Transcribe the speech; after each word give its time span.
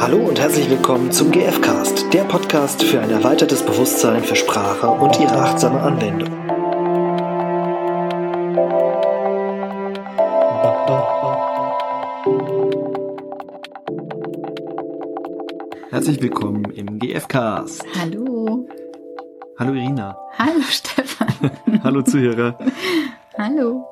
Hallo 0.00 0.16
und 0.16 0.40
herzlich 0.40 0.70
willkommen 0.70 1.12
zum 1.12 1.30
GFcast, 1.30 2.10
der 2.14 2.24
Podcast 2.24 2.82
für 2.82 3.02
ein 3.02 3.10
erweitertes 3.10 3.62
Bewusstsein 3.62 4.24
für 4.24 4.34
Sprache 4.34 4.88
und 4.88 5.20
ihre 5.20 5.36
achtsame 5.36 5.78
Anwendung. 5.78 6.30
Herzlich 15.90 16.22
willkommen 16.22 16.64
im 16.70 16.98
GFcast. 16.98 17.84
Hallo. 18.00 18.66
Hallo 19.58 19.74
Irina. 19.74 20.16
Hallo 20.38 20.62
Stefan. 20.62 21.50
Hallo 21.84 22.00
Zuhörer. 22.00 22.56
Hallo. 23.36 23.84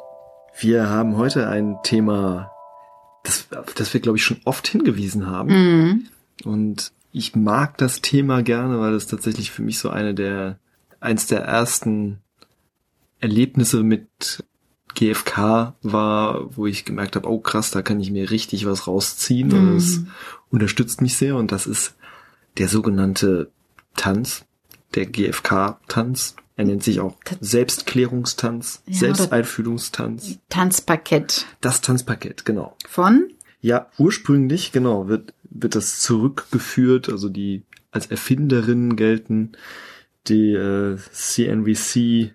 Wir 0.58 0.88
haben 0.88 1.18
heute 1.18 1.48
ein 1.48 1.76
Thema, 1.82 2.50
das, 3.28 3.48
auf 3.56 3.74
das 3.74 3.92
wir, 3.94 4.00
glaube 4.00 4.18
ich, 4.18 4.24
schon 4.24 4.40
oft 4.44 4.66
hingewiesen 4.66 5.26
haben. 5.26 5.50
Mhm. 5.50 6.06
Und 6.44 6.92
ich 7.12 7.34
mag 7.36 7.78
das 7.78 8.00
Thema 8.00 8.42
gerne, 8.42 8.80
weil 8.80 8.94
es 8.94 9.06
tatsächlich 9.06 9.50
für 9.50 9.62
mich 9.62 9.78
so 9.78 9.90
eine 9.90 10.14
der, 10.14 10.58
eins 11.00 11.26
der 11.26 11.40
ersten 11.40 12.18
Erlebnisse 13.20 13.82
mit 13.82 14.44
GFK 14.94 15.74
war, 15.82 16.56
wo 16.56 16.66
ich 16.66 16.84
gemerkt 16.84 17.16
habe, 17.16 17.28
oh 17.28 17.38
krass, 17.38 17.70
da 17.70 17.82
kann 17.82 18.00
ich 18.00 18.10
mir 18.10 18.30
richtig 18.30 18.66
was 18.66 18.86
rausziehen 18.86 19.52
und 19.52 19.76
es 19.76 19.98
Mhm. 19.98 20.08
unterstützt 20.50 21.00
mich 21.02 21.16
sehr 21.16 21.36
und 21.36 21.52
das 21.52 21.66
ist 21.66 21.94
der 22.56 22.68
sogenannte 22.68 23.50
Tanz, 23.96 24.44
der 24.94 25.06
GFK-Tanz. 25.06 26.36
Er 26.58 26.64
nennt 26.64 26.82
sich 26.82 26.98
auch 26.98 27.14
Ta- 27.24 27.36
Selbstklärungstanz, 27.40 28.82
Ja, 28.86 28.94
Selbsteinfühlungstanz. 28.98 30.40
Tanzparkett 30.48 31.46
Das 31.60 31.80
Tanzpaket, 31.80 32.44
genau. 32.44 32.76
von 32.86 33.30
Ja, 33.60 33.86
ursprünglich, 33.96 34.72
genau, 34.72 35.06
wird, 35.06 35.34
wird 35.44 35.76
das 35.76 36.00
zurückgeführt, 36.00 37.08
also 37.08 37.28
die 37.28 37.62
als 37.92 38.06
Erfinderinnen 38.06 38.96
gelten 38.96 39.52
die 40.26 40.52
äh, 40.52 40.96
CNVC, 41.12 42.34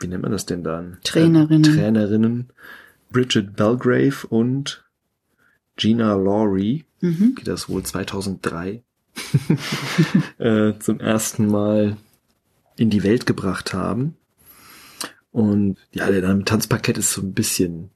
wie 0.00 0.06
nennt 0.08 0.22
man 0.22 0.32
das 0.32 0.44
denn 0.44 0.64
dann? 0.64 0.98
Trainerinnen. 1.04 1.72
Äh, 1.72 1.76
Trainerinnen 1.76 2.48
Bridget 3.12 3.54
Belgrave 3.54 4.26
und 4.28 4.84
Gina 5.76 6.14
Laurie, 6.16 6.84
mhm. 7.00 7.36
die 7.38 7.44
das 7.44 7.68
wohl 7.68 7.84
2003 7.84 8.82
äh, 10.38 10.72
zum 10.80 10.98
ersten 10.98 11.46
Mal 11.46 11.96
in 12.76 12.90
die 12.90 13.02
Welt 13.02 13.26
gebracht 13.26 13.74
haben. 13.74 14.16
Und 15.32 15.76
ja, 15.92 16.10
der 16.10 16.22
Name 16.22 16.44
Tanzparkett 16.44 16.96
ist 16.96 17.12
so 17.12 17.20
ein 17.20 17.34
bisschen, 17.34 17.90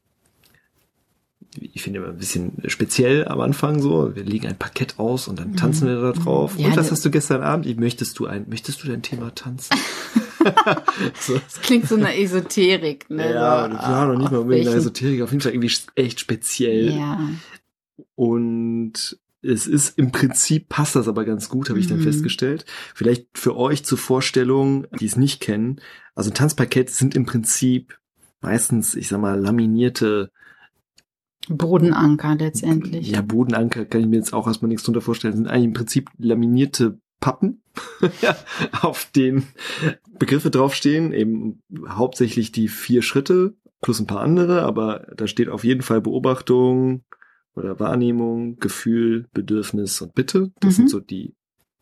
ich 1.58 1.82
finde 1.82 2.00
immer 2.00 2.08
ein 2.08 2.18
bisschen 2.18 2.52
speziell 2.66 3.26
am 3.26 3.40
Anfang 3.40 3.80
so. 3.80 4.14
Wir 4.14 4.24
legen 4.24 4.46
ein 4.46 4.58
Parkett 4.58 4.98
aus 4.98 5.26
und 5.26 5.38
dann 5.38 5.56
tanzen 5.56 5.88
wir 5.88 6.00
da 6.00 6.12
drauf. 6.12 6.58
Ja, 6.58 6.66
und 6.68 6.76
was 6.76 6.86
ne- 6.86 6.92
hast 6.92 7.04
du 7.04 7.10
gestern 7.10 7.42
Abend? 7.42 7.78
Möchtest 7.78 8.18
du 8.18 8.26
ein, 8.26 8.46
möchtest 8.48 8.82
du 8.82 8.88
dein 8.88 9.02
Thema 9.02 9.34
tanzen? 9.34 9.74
so. 11.18 11.34
Das 11.34 11.60
klingt 11.62 11.88
so 11.88 11.96
eine 11.96 12.14
Esoterik, 12.16 13.08
ne? 13.08 13.32
Ja, 13.32 13.68
so, 13.68 13.74
ja, 13.74 14.06
noch 14.06 14.18
nicht 14.18 14.30
mal 14.30 14.38
unbedingt 14.38 14.68
eine 14.68 14.76
Esoterik, 14.76 15.22
auf 15.22 15.30
jeden 15.30 15.40
Fall 15.40 15.52
irgendwie 15.52 15.74
echt 15.94 16.20
speziell. 16.20 16.94
Ja. 16.94 17.20
Und 18.14 19.18
es 19.42 19.66
ist 19.66 19.98
im 19.98 20.12
Prinzip 20.12 20.68
passt 20.68 20.96
das 20.96 21.08
aber 21.08 21.24
ganz 21.24 21.48
gut, 21.48 21.70
habe 21.70 21.78
ich 21.78 21.86
dann 21.86 21.98
Mhm. 21.98 22.04
festgestellt. 22.04 22.64
Vielleicht 22.94 23.26
für 23.34 23.56
euch 23.56 23.84
zur 23.84 23.98
Vorstellung, 23.98 24.86
die 24.98 25.06
es 25.06 25.16
nicht 25.16 25.40
kennen. 25.40 25.80
Also 26.14 26.30
Tanzparkett 26.30 26.90
sind 26.90 27.14
im 27.14 27.24
Prinzip 27.26 27.98
meistens, 28.42 28.94
ich 28.94 29.08
sag 29.08 29.20
mal, 29.20 29.38
laminierte, 29.40 30.30
Bodenanker 31.48 32.36
letztendlich. 32.36 33.10
ja, 33.10 33.22
Bodenanker 33.22 33.84
kann 33.86 34.02
ich 34.02 34.06
mir 34.06 34.16
jetzt 34.16 34.32
auch 34.32 34.46
erstmal 34.46 34.68
nichts 34.68 34.84
drunter 34.84 35.00
vorstellen, 35.00 35.34
sind 35.36 35.48
eigentlich 35.48 35.64
im 35.64 35.72
Prinzip 35.72 36.10
laminierte 36.18 36.98
Pappen, 37.18 37.62
auf 38.82 39.06
denen 39.16 39.48
Begriffe 40.18 40.50
draufstehen, 40.50 41.12
eben 41.12 41.62
hauptsächlich 41.88 42.52
die 42.52 42.68
vier 42.68 43.02
Schritte 43.02 43.54
plus 43.80 44.00
ein 44.00 44.06
paar 44.06 44.20
andere, 44.20 44.62
aber 44.62 45.06
da 45.16 45.26
steht 45.26 45.48
auf 45.48 45.64
jeden 45.64 45.82
Fall 45.82 46.00
Beobachtung 46.02 47.02
oder 47.54 47.78
Wahrnehmung, 47.80 48.58
Gefühl, 48.58 49.26
Bedürfnis 49.32 50.00
und 50.00 50.14
Bitte. 50.14 50.50
Das 50.60 50.74
Mhm. 50.74 50.76
sind 50.76 50.90
so 50.90 51.00
die 51.00 51.34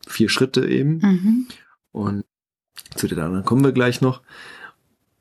vier 0.07 0.29
Schritte 0.29 0.67
eben. 0.67 0.97
Mhm. 0.99 1.47
Und 1.91 2.23
zu 2.95 3.07
den 3.07 3.19
anderen 3.19 3.45
kommen 3.45 3.63
wir 3.63 3.71
gleich 3.71 4.01
noch. 4.01 4.21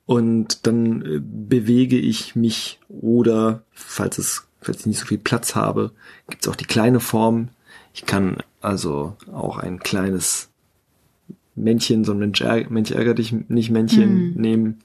Und 0.06 0.66
dann 0.66 1.02
äh, 1.02 1.20
bewege 1.20 1.98
ich 1.98 2.34
mich 2.34 2.80
oder, 2.88 3.62
falls 3.72 4.16
es, 4.18 4.48
falls 4.60 4.80
ich 4.80 4.86
nicht 4.86 4.98
so 5.00 5.06
viel 5.06 5.18
Platz 5.18 5.54
habe, 5.54 5.92
gibt 6.30 6.42
es 6.44 6.48
auch 6.48 6.56
die 6.56 6.64
kleine 6.64 7.00
Form. 7.00 7.50
Ich 7.92 8.06
kann 8.06 8.38
also 8.60 9.16
auch 9.32 9.58
ein 9.58 9.80
kleines 9.80 10.50
Männchen, 11.54 12.04
so 12.04 12.12
ein 12.12 12.18
Mensch, 12.18 12.40
ärg 12.40 12.70
Mensch 12.70 12.90
ärgert 12.92 13.18
dich 13.18 13.32
nicht 13.32 13.70
Männchen 13.70 14.30
Mhm. 14.30 14.40
nehmen, 14.40 14.78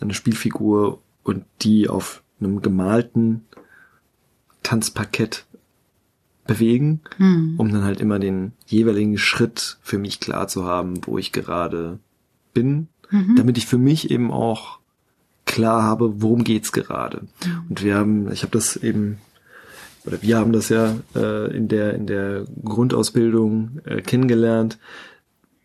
eine 0.00 0.14
Spielfigur 0.14 1.00
und 1.22 1.44
die 1.62 1.88
auf 1.88 2.22
einem 2.40 2.62
gemalten 2.62 3.44
Tanzparkett 4.62 5.44
bewegen 6.46 7.00
Mhm. 7.18 7.54
um 7.58 7.70
dann 7.72 7.84
halt 7.84 8.00
immer 8.00 8.18
den 8.18 8.52
jeweiligen 8.66 9.18
Schritt 9.18 9.78
für 9.82 9.98
mich 9.98 10.18
klar 10.20 10.48
zu 10.48 10.64
haben, 10.64 11.06
wo 11.06 11.18
ich 11.18 11.32
gerade 11.32 11.98
bin, 12.54 12.88
Mhm. 13.10 13.36
damit 13.36 13.58
ich 13.58 13.66
für 13.66 13.78
mich 13.78 14.10
eben 14.10 14.30
auch 14.30 14.78
klar 15.44 15.82
habe, 15.82 16.22
worum 16.22 16.44
geht's 16.44 16.72
gerade. 16.72 17.26
Und 17.68 17.82
wir 17.84 17.94
haben, 17.96 18.30
ich 18.32 18.42
habe 18.42 18.52
das 18.52 18.76
eben 18.76 19.18
oder 20.06 20.22
wir 20.22 20.38
haben 20.38 20.52
das 20.52 20.70
ja 20.70 20.96
äh, 21.14 21.54
in 21.56 21.68
der 21.68 21.94
in 21.94 22.06
der 22.06 22.46
Grundausbildung 22.64 23.80
äh, 23.84 24.00
kennengelernt, 24.00 24.78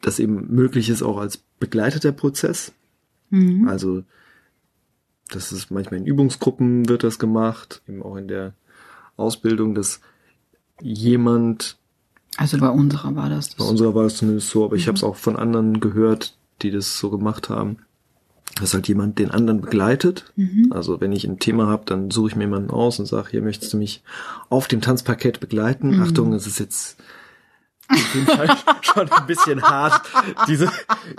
dass 0.02 0.20
eben 0.20 0.54
möglich 0.54 0.90
ist 0.90 1.02
auch 1.04 1.18
als 1.18 1.38
begleiteter 1.60 2.12
Prozess. 2.12 2.74
Mhm. 3.30 3.68
Also 3.68 4.04
das 5.30 5.52
ist 5.52 5.72
manchmal 5.72 6.00
in 6.00 6.06
Übungsgruppen 6.06 6.88
wird 6.90 7.04
das 7.04 7.18
gemacht, 7.18 7.82
eben 7.88 8.04
auch 8.04 8.18
in 8.18 8.28
der 8.28 8.54
Ausbildung, 9.18 9.76
dass 9.76 10.02
jemand 10.82 11.78
Also 12.38 12.58
bei 12.58 12.70
unserer 12.70 13.16
war 13.16 13.30
das. 13.30 13.56
Bei 13.56 13.64
unserer 13.66 13.96
war 13.96 14.06
es 14.06 14.18
zumindest 14.18 14.50
so, 14.50 14.66
aber 14.66 14.76
ich 14.76 14.84
Mhm. 14.86 14.88
habe 14.90 14.98
es 14.98 15.04
auch 15.04 15.16
von 15.16 15.36
anderen 15.38 15.80
gehört, 15.80 16.38
die 16.62 16.72
das 16.72 16.98
so 17.00 17.10
gemacht 17.10 17.50
haben, 17.50 17.78
dass 18.60 18.74
halt 18.74 18.88
jemand 18.88 19.20
den 19.20 19.32
anderen 19.32 19.62
begleitet. 19.62 20.32
Mhm. 20.36 20.72
Also 20.72 21.00
wenn 21.02 21.12
ich 21.12 21.26
ein 21.26 21.40
Thema 21.40 21.68
habe, 21.68 21.84
dann 21.86 22.12
suche 22.12 22.30
ich 22.30 22.36
mir 22.36 22.44
jemanden 22.44 22.72
aus 22.72 23.00
und 23.00 23.06
sage, 23.06 23.30
hier 23.32 23.42
möchtest 23.42 23.74
du 23.74 23.78
mich 23.78 24.04
auf 24.50 24.68
dem 24.68 24.82
Tanzparkett 24.82 25.40
begleiten. 25.40 25.96
Mhm. 25.98 26.04
Achtung, 26.04 26.34
es 26.34 26.46
ist 26.48 26.60
jetzt 26.60 26.98
auf 27.88 28.16
jeden 28.16 28.28
Fall 28.28 28.50
schon 28.82 29.10
ein 29.12 29.28
bisschen 29.28 29.62
hart, 29.62 30.02
diese, 30.48 30.70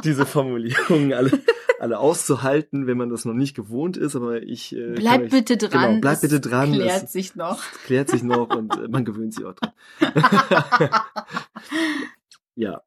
diese 0.05 0.27
Formulierungen 0.27 1.13
alle, 1.13 1.31
alle 1.79 1.99
auszuhalten, 1.99 2.87
wenn 2.87 2.97
man 2.97 3.11
das 3.11 3.25
noch 3.25 3.35
nicht 3.35 3.55
gewohnt 3.55 3.97
ist, 3.97 4.17
aber 4.17 4.43
ich 4.43 4.75
äh, 4.75 4.87
kann 4.87 4.95
Bleib 4.95 5.23
euch- 5.23 5.31
bitte 5.31 5.57
dran. 5.59 5.71
Genau, 5.91 6.01
bleib 6.01 6.15
es 6.15 6.21
bitte 6.23 6.41
dran. 6.41 6.73
Klärt 6.73 7.05
Es- 7.05 7.13
sich 7.13 7.35
noch. 7.37 7.63
klärt 7.85 8.09
sich 8.11 8.23
noch 8.23 8.49
und 8.55 8.77
äh, 8.77 8.89
man 8.89 9.05
gewöhnt 9.05 9.35
sich 9.35 9.45
auch 9.45 9.55
dran. 9.55 9.73
ja. 12.55 12.83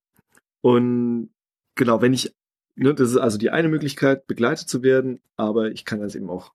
Und 0.62 1.30
genau, 1.76 2.02
wenn 2.02 2.14
ich, 2.14 2.34
ne, 2.76 2.94
das 2.94 3.12
ist 3.12 3.18
also 3.18 3.38
die 3.38 3.50
eine 3.52 3.70
Möglichkeit, 3.70 4.28
begleitet 4.28 4.68
zu 4.70 4.84
werden, 4.84 5.22
aber 5.38 5.72
ich 5.72 5.86
kann 5.86 6.00
das 6.02 6.16
eben 6.16 6.30
auch 6.30 6.52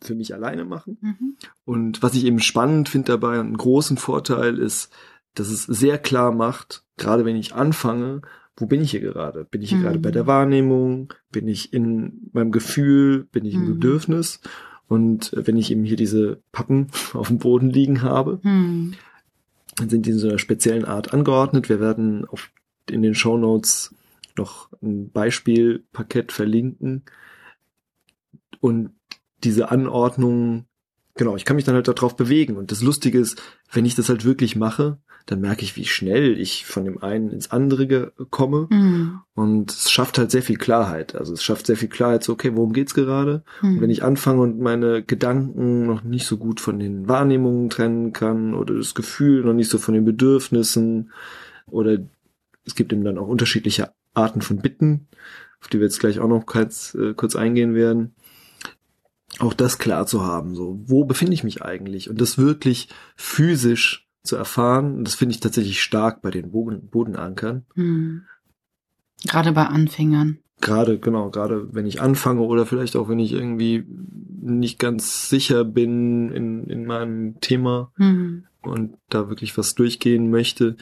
für 0.00 0.14
mich 0.14 0.32
alleine 0.34 0.64
machen. 0.64 0.96
Mhm. 1.00 1.36
Und 1.64 2.02
was 2.02 2.14
ich 2.14 2.24
eben 2.24 2.40
spannend 2.40 2.88
finde 2.88 3.12
dabei 3.12 3.40
und 3.40 3.46
einen 3.46 3.56
großen 3.58 3.96
Vorteil 3.96 4.58
ist, 4.58 4.92
dass 5.34 5.48
es 5.48 5.64
sehr 5.64 5.98
klar 5.98 6.32
macht, 6.32 6.84
gerade 6.96 7.24
wenn 7.24 7.36
ich 7.36 7.54
anfange, 7.54 8.22
wo 8.58 8.66
bin 8.66 8.80
ich 8.82 8.90
hier 8.90 9.00
gerade? 9.00 9.44
Bin 9.44 9.62
ich 9.62 9.70
hier 9.70 9.78
Mhm. 9.78 9.82
gerade 9.82 9.98
bei 10.00 10.10
der 10.10 10.26
Wahrnehmung? 10.26 11.12
Bin 11.32 11.46
ich 11.48 11.72
in 11.72 12.28
meinem 12.32 12.50
Gefühl? 12.52 13.24
Bin 13.32 13.44
ich 13.44 13.54
im 13.54 13.62
Mhm. 13.62 13.74
Bedürfnis? 13.74 14.40
Und 14.88 15.32
äh, 15.32 15.46
wenn 15.46 15.56
ich 15.56 15.70
eben 15.70 15.84
hier 15.84 15.96
diese 15.96 16.40
Pappen 16.52 16.88
auf 17.14 17.28
dem 17.28 17.38
Boden 17.38 17.70
liegen 17.70 18.02
habe, 18.02 18.40
Mhm. 18.42 18.94
dann 19.76 19.88
sind 19.88 20.06
die 20.06 20.10
in 20.10 20.18
so 20.18 20.28
einer 20.28 20.38
speziellen 20.38 20.84
Art 20.84 21.14
angeordnet. 21.14 21.68
Wir 21.68 21.78
werden 21.80 22.24
auf, 22.26 22.50
in 22.90 23.02
den 23.02 23.14
Show 23.14 23.36
Notes 23.38 23.94
noch 24.36 24.70
ein 24.82 25.10
Beispielpaket 25.10 26.32
verlinken. 26.32 27.02
Und 28.60 28.90
diese 29.44 29.70
Anordnung, 29.70 30.64
genau, 31.18 31.36
ich 31.36 31.44
kann 31.44 31.56
mich 31.56 31.66
dann 31.66 31.74
halt 31.74 31.86
darauf 31.86 32.16
bewegen. 32.16 32.56
Und 32.56 32.72
das 32.72 32.80
Lustige 32.82 33.18
ist, 33.18 33.42
wenn 33.70 33.84
ich 33.84 33.94
das 33.94 34.08
halt 34.08 34.24
wirklich 34.24 34.56
mache, 34.56 34.96
dann 35.26 35.42
merke 35.42 35.62
ich, 35.62 35.76
wie 35.76 35.84
schnell 35.84 36.40
ich 36.40 36.64
von 36.64 36.86
dem 36.86 37.02
einen 37.02 37.28
ins 37.30 37.50
andere 37.50 38.12
komme. 38.30 38.66
Mhm. 38.70 39.20
Und 39.34 39.70
es 39.70 39.90
schafft 39.90 40.16
halt 40.16 40.30
sehr 40.30 40.42
viel 40.42 40.56
Klarheit. 40.56 41.14
Also 41.14 41.34
es 41.34 41.42
schafft 41.42 41.66
sehr 41.66 41.76
viel 41.76 41.90
Klarheit, 41.90 42.24
so, 42.24 42.32
okay, 42.32 42.52
worum 42.54 42.72
geht's 42.72 42.94
gerade? 42.94 43.42
Und 43.60 43.74
Mhm. 43.74 43.80
wenn 43.82 43.90
ich 43.90 44.02
anfange 44.02 44.40
und 44.40 44.58
meine 44.58 45.02
Gedanken 45.02 45.84
noch 45.86 46.02
nicht 46.02 46.24
so 46.26 46.38
gut 46.38 46.60
von 46.60 46.78
den 46.78 47.08
Wahrnehmungen 47.08 47.68
trennen 47.68 48.14
kann 48.14 48.54
oder 48.54 48.74
das 48.74 48.94
Gefühl 48.94 49.44
noch 49.44 49.52
nicht 49.52 49.68
so 49.68 49.76
von 49.76 49.92
den 49.92 50.06
Bedürfnissen 50.06 51.12
oder 51.66 51.98
es 52.64 52.74
gibt 52.74 52.92
eben 52.94 53.04
dann 53.04 53.18
auch 53.18 53.28
unterschiedliche 53.28 53.90
Arten 54.14 54.40
von 54.40 54.58
Bitten, 54.58 55.08
auf 55.60 55.68
die 55.68 55.78
wir 55.78 55.86
jetzt 55.86 56.00
gleich 56.00 56.20
auch 56.20 56.28
noch 56.28 56.46
kurz, 56.46 56.94
äh, 56.94 57.12
kurz 57.14 57.36
eingehen 57.36 57.74
werden. 57.74 58.14
Auch 59.38 59.54
das 59.54 59.78
klar 59.78 60.06
zu 60.06 60.24
haben, 60.24 60.54
so, 60.54 60.80
wo 60.86 61.04
befinde 61.04 61.34
ich 61.34 61.44
mich 61.44 61.62
eigentlich? 61.62 62.10
Und 62.10 62.20
das 62.20 62.38
wirklich 62.38 62.88
physisch 63.16 64.08
zu 64.24 64.36
erfahren. 64.36 65.04
Das 65.04 65.14
finde 65.14 65.34
ich 65.34 65.40
tatsächlich 65.40 65.80
stark 65.80 66.22
bei 66.22 66.30
den 66.30 66.50
Boden, 66.50 66.88
Bodenankern. 66.88 67.64
Mhm. 67.74 68.22
Gerade 69.26 69.52
bei 69.52 69.66
Anfängern. 69.66 70.38
Gerade, 70.60 70.98
genau, 70.98 71.30
gerade 71.30 71.72
wenn 71.72 71.86
ich 71.86 72.00
anfange 72.00 72.40
oder 72.40 72.66
vielleicht 72.66 72.96
auch 72.96 73.08
wenn 73.08 73.20
ich 73.20 73.32
irgendwie 73.32 73.84
nicht 74.40 74.78
ganz 74.78 75.28
sicher 75.28 75.64
bin 75.64 76.32
in, 76.32 76.64
in 76.64 76.84
meinem 76.84 77.40
Thema 77.40 77.92
Mhm. 77.96 78.44
und 78.62 78.96
da 79.08 79.28
wirklich 79.28 79.56
was 79.56 79.76
durchgehen 79.76 80.30
möchte, 80.30 80.76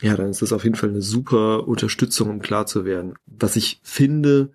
ja, 0.00 0.16
dann 0.16 0.30
ist 0.30 0.42
das 0.42 0.52
auf 0.52 0.64
jeden 0.64 0.76
Fall 0.76 0.88
eine 0.88 1.02
super 1.02 1.68
Unterstützung, 1.68 2.30
um 2.30 2.40
klar 2.40 2.66
zu 2.66 2.84
werden. 2.84 3.14
Was 3.26 3.54
ich 3.56 3.80
finde, 3.82 4.50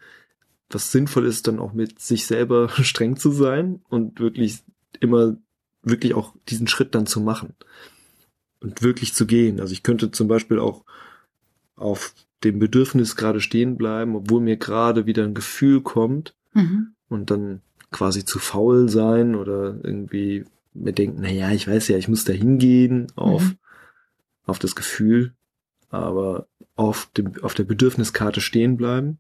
was 0.70 0.92
sinnvoll 0.92 1.26
ist, 1.26 1.48
dann 1.48 1.60
auch 1.60 1.74
mit 1.74 2.00
sich 2.00 2.26
selber 2.26 2.70
streng 2.84 3.18
zu 3.18 3.32
sein 3.32 3.82
und 3.90 4.20
wirklich 4.20 4.60
immer, 5.00 5.38
wirklich 5.84 6.14
auch 6.14 6.34
diesen 6.50 6.68
Schritt 6.68 6.96
dann 6.96 7.06
zu 7.06 7.22
machen 7.22 7.54
und 8.62 8.82
wirklich 8.82 9.14
zu 9.14 9.26
gehen. 9.26 9.60
Also 9.60 9.74
ich 9.74 9.84
könnte 9.84 10.12
zum 10.12 10.28
Beispiel 10.28 10.60
auch 10.60 10.84
auf 11.76 12.14
dem 12.44 12.60
Bedürfnis 12.60 13.16
gerade 13.16 13.42
stehen 13.42 13.78
bleiben, 13.78 14.16
obwohl 14.16 14.42
mir 14.42 14.58
gerade 14.58 15.06
wieder 15.06 15.24
ein 15.24 15.34
Gefühl 15.34 15.82
kommt 15.82 16.36
Mhm. 16.54 16.94
und 17.10 17.30
dann 17.32 17.62
quasi 17.92 18.24
zu 18.26 18.40
faul 18.40 18.88
sein 18.90 19.36
oder 19.36 19.78
irgendwie 19.84 20.46
mir 20.74 20.94
denken, 20.94 21.20
na 21.22 21.30
ja, 21.30 21.52
ich 21.52 21.68
weiß 21.68 21.88
ja, 21.90 21.98
ich 21.98 22.08
muss 22.08 22.24
da 22.26 22.34
hingehen 22.34 23.08
auf, 23.16 23.44
Mhm. 23.44 23.58
auf 24.46 24.60
das 24.60 24.76
Gefühl, 24.76 25.34
aber 25.90 26.48
auf 26.76 27.10
dem, 27.18 27.34
auf 27.44 27.54
der 27.54 27.64
Bedürfniskarte 27.66 28.42
stehen 28.42 28.78
bleiben. 28.78 29.20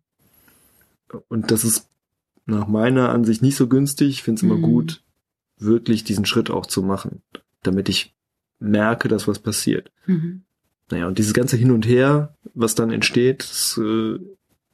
Und 1.27 1.51
das 1.51 1.63
ist 1.63 1.89
nach 2.45 2.67
meiner 2.67 3.09
Ansicht 3.09 3.41
nicht 3.41 3.55
so 3.55 3.67
günstig. 3.67 4.09
Ich 4.09 4.23
finde 4.23 4.39
es 4.39 4.43
immer 4.43 4.57
Mhm. 4.57 4.61
gut, 4.61 5.03
wirklich 5.57 6.03
diesen 6.03 6.25
Schritt 6.25 6.49
auch 6.49 6.65
zu 6.65 6.83
machen, 6.83 7.21
damit 7.63 7.89
ich 7.89 8.13
merke, 8.59 9.07
dass 9.07 9.27
was 9.27 9.39
passiert. 9.39 9.91
Mhm. 10.05 10.43
Naja, 10.91 11.07
und 11.07 11.17
dieses 11.17 11.33
ganze 11.33 11.57
Hin 11.57 11.71
und 11.71 11.87
Her, 11.87 12.35
was 12.53 12.75
dann 12.75 12.91
entsteht, 12.91 13.41
das, 13.41 13.79
äh, 13.83 14.19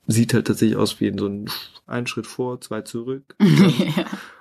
sieht 0.08 0.34
halt 0.34 0.48
tatsächlich 0.48 0.78
aus 0.78 1.00
wie 1.00 1.08
in 1.08 1.18
so 1.18 1.28
ein, 1.28 1.50
ein 1.86 2.08
Schritt 2.08 2.28
vor, 2.28 2.60
zwei 2.60 2.82
zurück. 2.82 3.36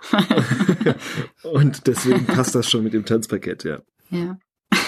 und 1.42 1.86
deswegen 1.86 2.26
passt 2.26 2.54
das 2.54 2.68
schon 2.68 2.82
mit 2.82 2.92
dem 2.92 3.04
Tanzpaket, 3.04 3.64
ja. 3.64 3.80
ja. 4.10 4.38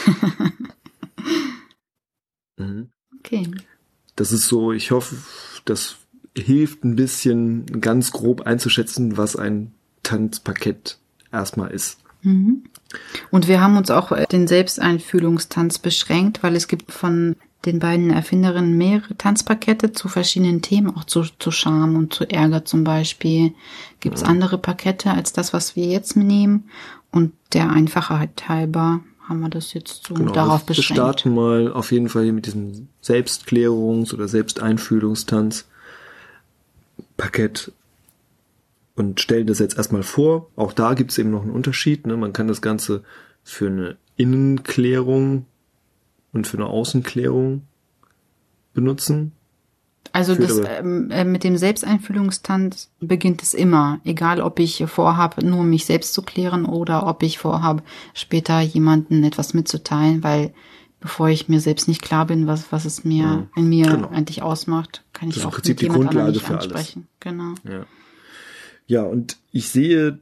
Mhm. 2.59 2.91
Okay. 3.19 3.49
Das 4.17 4.33
ist 4.33 4.49
so, 4.49 4.73
ich 4.73 4.91
hoffe, 4.91 5.17
das 5.65 5.97
hilft 6.37 6.85
ein 6.85 6.97
bisschen 6.97 7.67
ganz 7.81 8.11
grob 8.13 8.43
einzuschätzen, 8.43 9.17
was 9.17 9.37
ein 9.37 9.73
Tanzpaket 10.03 10.99
erstmal 11.33 11.71
ist. 11.71 11.99
Mhm. 12.23 12.65
Und 13.31 13.49
wir 13.49 13.61
haben 13.61 13.77
uns 13.77 13.91
auch 13.91 14.13
äh, 14.13 14.27
den 14.27 14.47
Selbsteinfühlungstanz 14.47 15.79
beschränkt, 15.79 16.43
weil 16.43 16.57
es 16.57 16.69
gibt 16.69 16.93
von 16.93 17.37
den 17.65 17.79
beiden 17.79 18.11
Erfinderinnen 18.11 18.77
mehrere 18.77 19.17
Tanzpakete 19.17 19.93
zu 19.93 20.09
verschiedenen 20.09 20.63
Themen, 20.63 20.95
auch 20.97 21.05
zu, 21.05 21.23
zu 21.39 21.51
Scham 21.53 21.97
und 21.97 22.13
zu 22.13 22.29
Ärger 22.29 22.65
zum 22.65 22.83
Beispiel. 22.85 23.55
Gibt 24.01 24.17
es 24.17 24.23
Ja. 24.23 24.29
andere 24.29 24.59
Pakete 24.59 25.11
als 25.13 25.33
das, 25.33 25.53
was 25.53 25.77
wir 25.77 25.87
jetzt 25.87 26.17
nehmen? 26.17 26.65
Und 27.13 27.33
der 27.53 27.71
Einfachheit 27.71 28.49
halber 28.49 29.01
haben 29.29 29.41
wir 29.41 29.49
das 29.49 29.75
jetzt 29.75 30.07
so 30.07 30.15
Genau, 30.15 30.33
darauf 30.33 30.63
wir 30.63 30.75
beschränkt. 30.75 30.99
starten 30.99 31.35
mal 31.35 31.73
auf 31.73 31.93
jeden 31.93 32.09
Fall 32.09 32.25
hier 32.25 32.33
mit 32.33 32.47
diesem 32.47 32.89
Selbstklärungs- 33.05 34.13
oder 34.13 34.27
Selbsteinfühlungstanz 34.29 35.67
Paket 37.17 37.73
und 38.95 39.21
stellen 39.21 39.47
das 39.47 39.59
jetzt 39.59 39.77
erstmal 39.77 40.03
vor. 40.03 40.51
Auch 40.57 40.73
da 40.73 40.95
gibt 40.95 41.11
es 41.11 41.19
eben 41.19 41.31
noch 41.31 41.43
einen 41.43 41.51
Unterschied. 41.51 42.07
Ne? 42.07 42.17
Man 42.17 42.33
kann 42.33 42.49
das 42.49 42.63
Ganze 42.63 43.03
für 43.43 43.67
eine 43.67 43.97
Innenklärung 44.17 45.47
und 46.33 46.47
für 46.47 46.57
eine 46.57 46.67
Außenklärung 46.67 47.63
benutzen. 48.75 49.33
Also 50.13 50.35
das 50.35 50.61
ähm, 50.67 51.11
äh, 51.11 51.25
mit 51.25 51.43
dem 51.43 51.57
Selbsteinfühlungstanz 51.57 52.91
beginnt 53.01 53.43
es 53.43 53.55
immer, 53.55 54.01
egal 54.05 54.41
ob 54.43 54.59
ich 54.59 54.85
vorhabe, 54.87 55.45
nur 55.45 55.65
mich 55.65 55.87
selbst 55.87 56.13
zu 56.13 56.23
klären 56.23 56.67
oder 56.67 57.07
ob 57.07 57.23
ich 57.23 57.39
vorhabe, 57.39 57.83
später 58.13 58.61
jemanden 58.61 59.25
etwas 59.25 59.55
mitzuteilen, 59.55 60.23
weil 60.23 60.53
bevor 61.03 61.29
ich 61.29 61.49
mir 61.49 61.61
selbst 61.61 61.87
nicht 61.89 62.01
klar 62.01 62.27
bin, 62.27 62.47
was 62.47 62.73
was 62.73 62.87
es 62.87 63.05
mir 63.05 63.27
Mhm. 63.27 63.49
in 63.57 63.69
mir 63.69 63.87
Genau. 63.89 64.09
eigentlich 64.09 64.41
ausmacht, 64.41 65.05
kann 65.13 65.29
Das 65.29 65.37
ich 65.37 65.41
ist 65.41 65.45
im 65.45 65.49
auch 65.51 65.55
Prinzip 65.55 65.75
mit 65.75 65.81
die 65.81 65.85
jemand 65.85 66.01
anderem 66.09 66.25
Grundlage 66.33 66.41
für 66.47 66.53
alles. 66.55 66.65
ansprechen. 66.65 67.09
Genau. 67.21 67.55
Ja. 67.69 67.87
Ja, 68.87 69.03
und 69.03 69.37
ich 69.53 69.69
sehe 69.69 70.19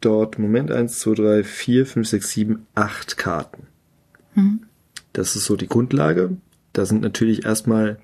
dort 0.00 0.38
Moment 0.38 0.70
eins, 0.70 0.98
zwei, 1.00 1.14
drei, 1.14 1.44
vier, 1.44 1.86
fünf, 1.86 2.06
sechs, 2.08 2.30
sieben, 2.30 2.66
acht 2.74 3.16
Karten. 3.16 3.66
Mhm. 4.34 4.60
Das 5.12 5.34
ist 5.36 5.44
so 5.46 5.56
die 5.56 5.66
Grundlage. 5.68 6.36
Da 6.72 6.84
sind 6.86 7.02
natürlich 7.02 7.44
erstmal 7.44 7.98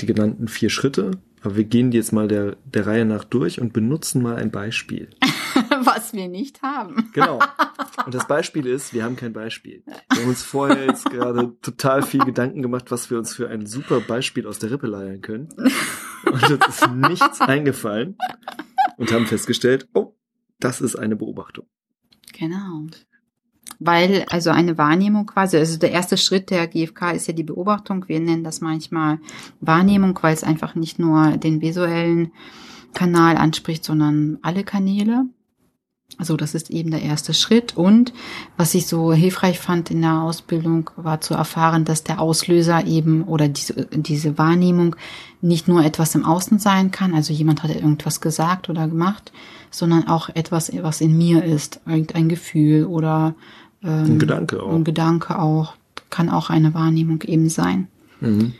die 0.00 0.06
genannten 0.06 0.48
vier 0.48 0.70
Schritte, 0.70 1.10
aber 1.42 1.56
wir 1.56 1.64
gehen 1.64 1.90
die 1.90 1.98
jetzt 1.98 2.12
mal 2.12 2.28
der, 2.28 2.56
der 2.72 2.86
Reihe 2.86 3.04
nach 3.04 3.24
durch 3.24 3.60
und 3.60 3.72
benutzen 3.72 4.22
mal 4.22 4.36
ein 4.36 4.50
Beispiel. 4.50 5.08
was 5.86 6.12
wir 6.12 6.28
nicht 6.28 6.62
haben. 6.62 7.10
Genau. 7.12 7.38
Und 8.06 8.14
das 8.14 8.26
Beispiel 8.26 8.66
ist, 8.66 8.94
wir 8.94 9.04
haben 9.04 9.16
kein 9.16 9.32
Beispiel. 9.32 9.82
Wir 9.86 10.22
haben 10.22 10.28
uns 10.28 10.42
vorher 10.42 10.86
jetzt 10.86 11.04
gerade 11.10 11.56
total 11.60 12.02
viel 12.02 12.24
Gedanken 12.24 12.62
gemacht, 12.62 12.90
was 12.90 13.10
wir 13.10 13.18
uns 13.18 13.34
für 13.34 13.48
ein 13.48 13.66
super 13.66 14.00
Beispiel 14.00 14.46
aus 14.46 14.58
der 14.58 14.70
Rippe 14.70 14.86
leiern 14.86 15.20
können. 15.20 15.48
Und 16.24 16.50
uns 16.50 16.66
ist 16.68 16.88
nichts 16.90 17.40
eingefallen 17.40 18.16
und 18.96 19.12
haben 19.12 19.26
festgestellt, 19.26 19.88
oh, 19.94 20.14
das 20.58 20.80
ist 20.80 20.96
eine 20.96 21.16
Beobachtung. 21.16 21.66
Genau. 22.32 22.86
Weil 23.78 24.26
also 24.28 24.50
eine 24.50 24.76
Wahrnehmung 24.76 25.26
quasi, 25.26 25.56
also 25.56 25.78
der 25.78 25.90
erste 25.90 26.16
Schritt 26.16 26.50
der 26.50 26.66
GfK 26.66 27.12
ist 27.12 27.26
ja 27.28 27.32
die 27.32 27.44
Beobachtung. 27.44 28.06
Wir 28.08 28.20
nennen 28.20 28.44
das 28.44 28.60
manchmal 28.60 29.18
Wahrnehmung, 29.60 30.18
weil 30.22 30.34
es 30.34 30.44
einfach 30.44 30.74
nicht 30.74 30.98
nur 30.98 31.38
den 31.38 31.62
visuellen 31.62 32.32
Kanal 32.92 33.36
anspricht, 33.36 33.84
sondern 33.84 34.38
alle 34.42 34.64
Kanäle. 34.64 35.24
Also 36.18 36.36
das 36.36 36.54
ist 36.54 36.70
eben 36.70 36.90
der 36.90 37.02
erste 37.02 37.32
Schritt. 37.34 37.76
Und 37.76 38.12
was 38.56 38.74
ich 38.74 38.86
so 38.86 39.12
hilfreich 39.12 39.58
fand 39.58 39.90
in 39.90 40.02
der 40.02 40.22
Ausbildung, 40.22 40.90
war 40.96 41.20
zu 41.20 41.34
erfahren, 41.34 41.84
dass 41.84 42.04
der 42.04 42.20
Auslöser 42.20 42.86
eben 42.86 43.24
oder 43.24 43.48
diese, 43.48 43.86
diese 43.86 44.36
Wahrnehmung 44.36 44.96
nicht 45.40 45.68
nur 45.68 45.84
etwas 45.84 46.14
im 46.14 46.24
Außen 46.24 46.58
sein 46.58 46.90
kann, 46.90 47.14
also 47.14 47.32
jemand 47.32 47.62
hat 47.62 47.74
irgendwas 47.74 48.20
gesagt 48.20 48.68
oder 48.68 48.86
gemacht, 48.88 49.32
sondern 49.70 50.08
auch 50.08 50.28
etwas, 50.28 50.70
was 50.82 51.00
in 51.00 51.16
mir 51.16 51.44
ist, 51.44 51.80
irgendein 51.86 52.28
Gefühl 52.28 52.84
oder 52.84 53.34
ähm, 53.82 54.04
Ein 54.04 54.18
Gedanke 54.18 54.62
auch. 54.62 54.74
Ein 54.74 54.84
Gedanke 54.84 55.38
auch, 55.38 55.74
kann 56.10 56.28
auch 56.28 56.50
eine 56.50 56.74
Wahrnehmung 56.74 57.22
eben 57.22 57.48
sein. 57.48 57.88
Mhm. 58.20 58.52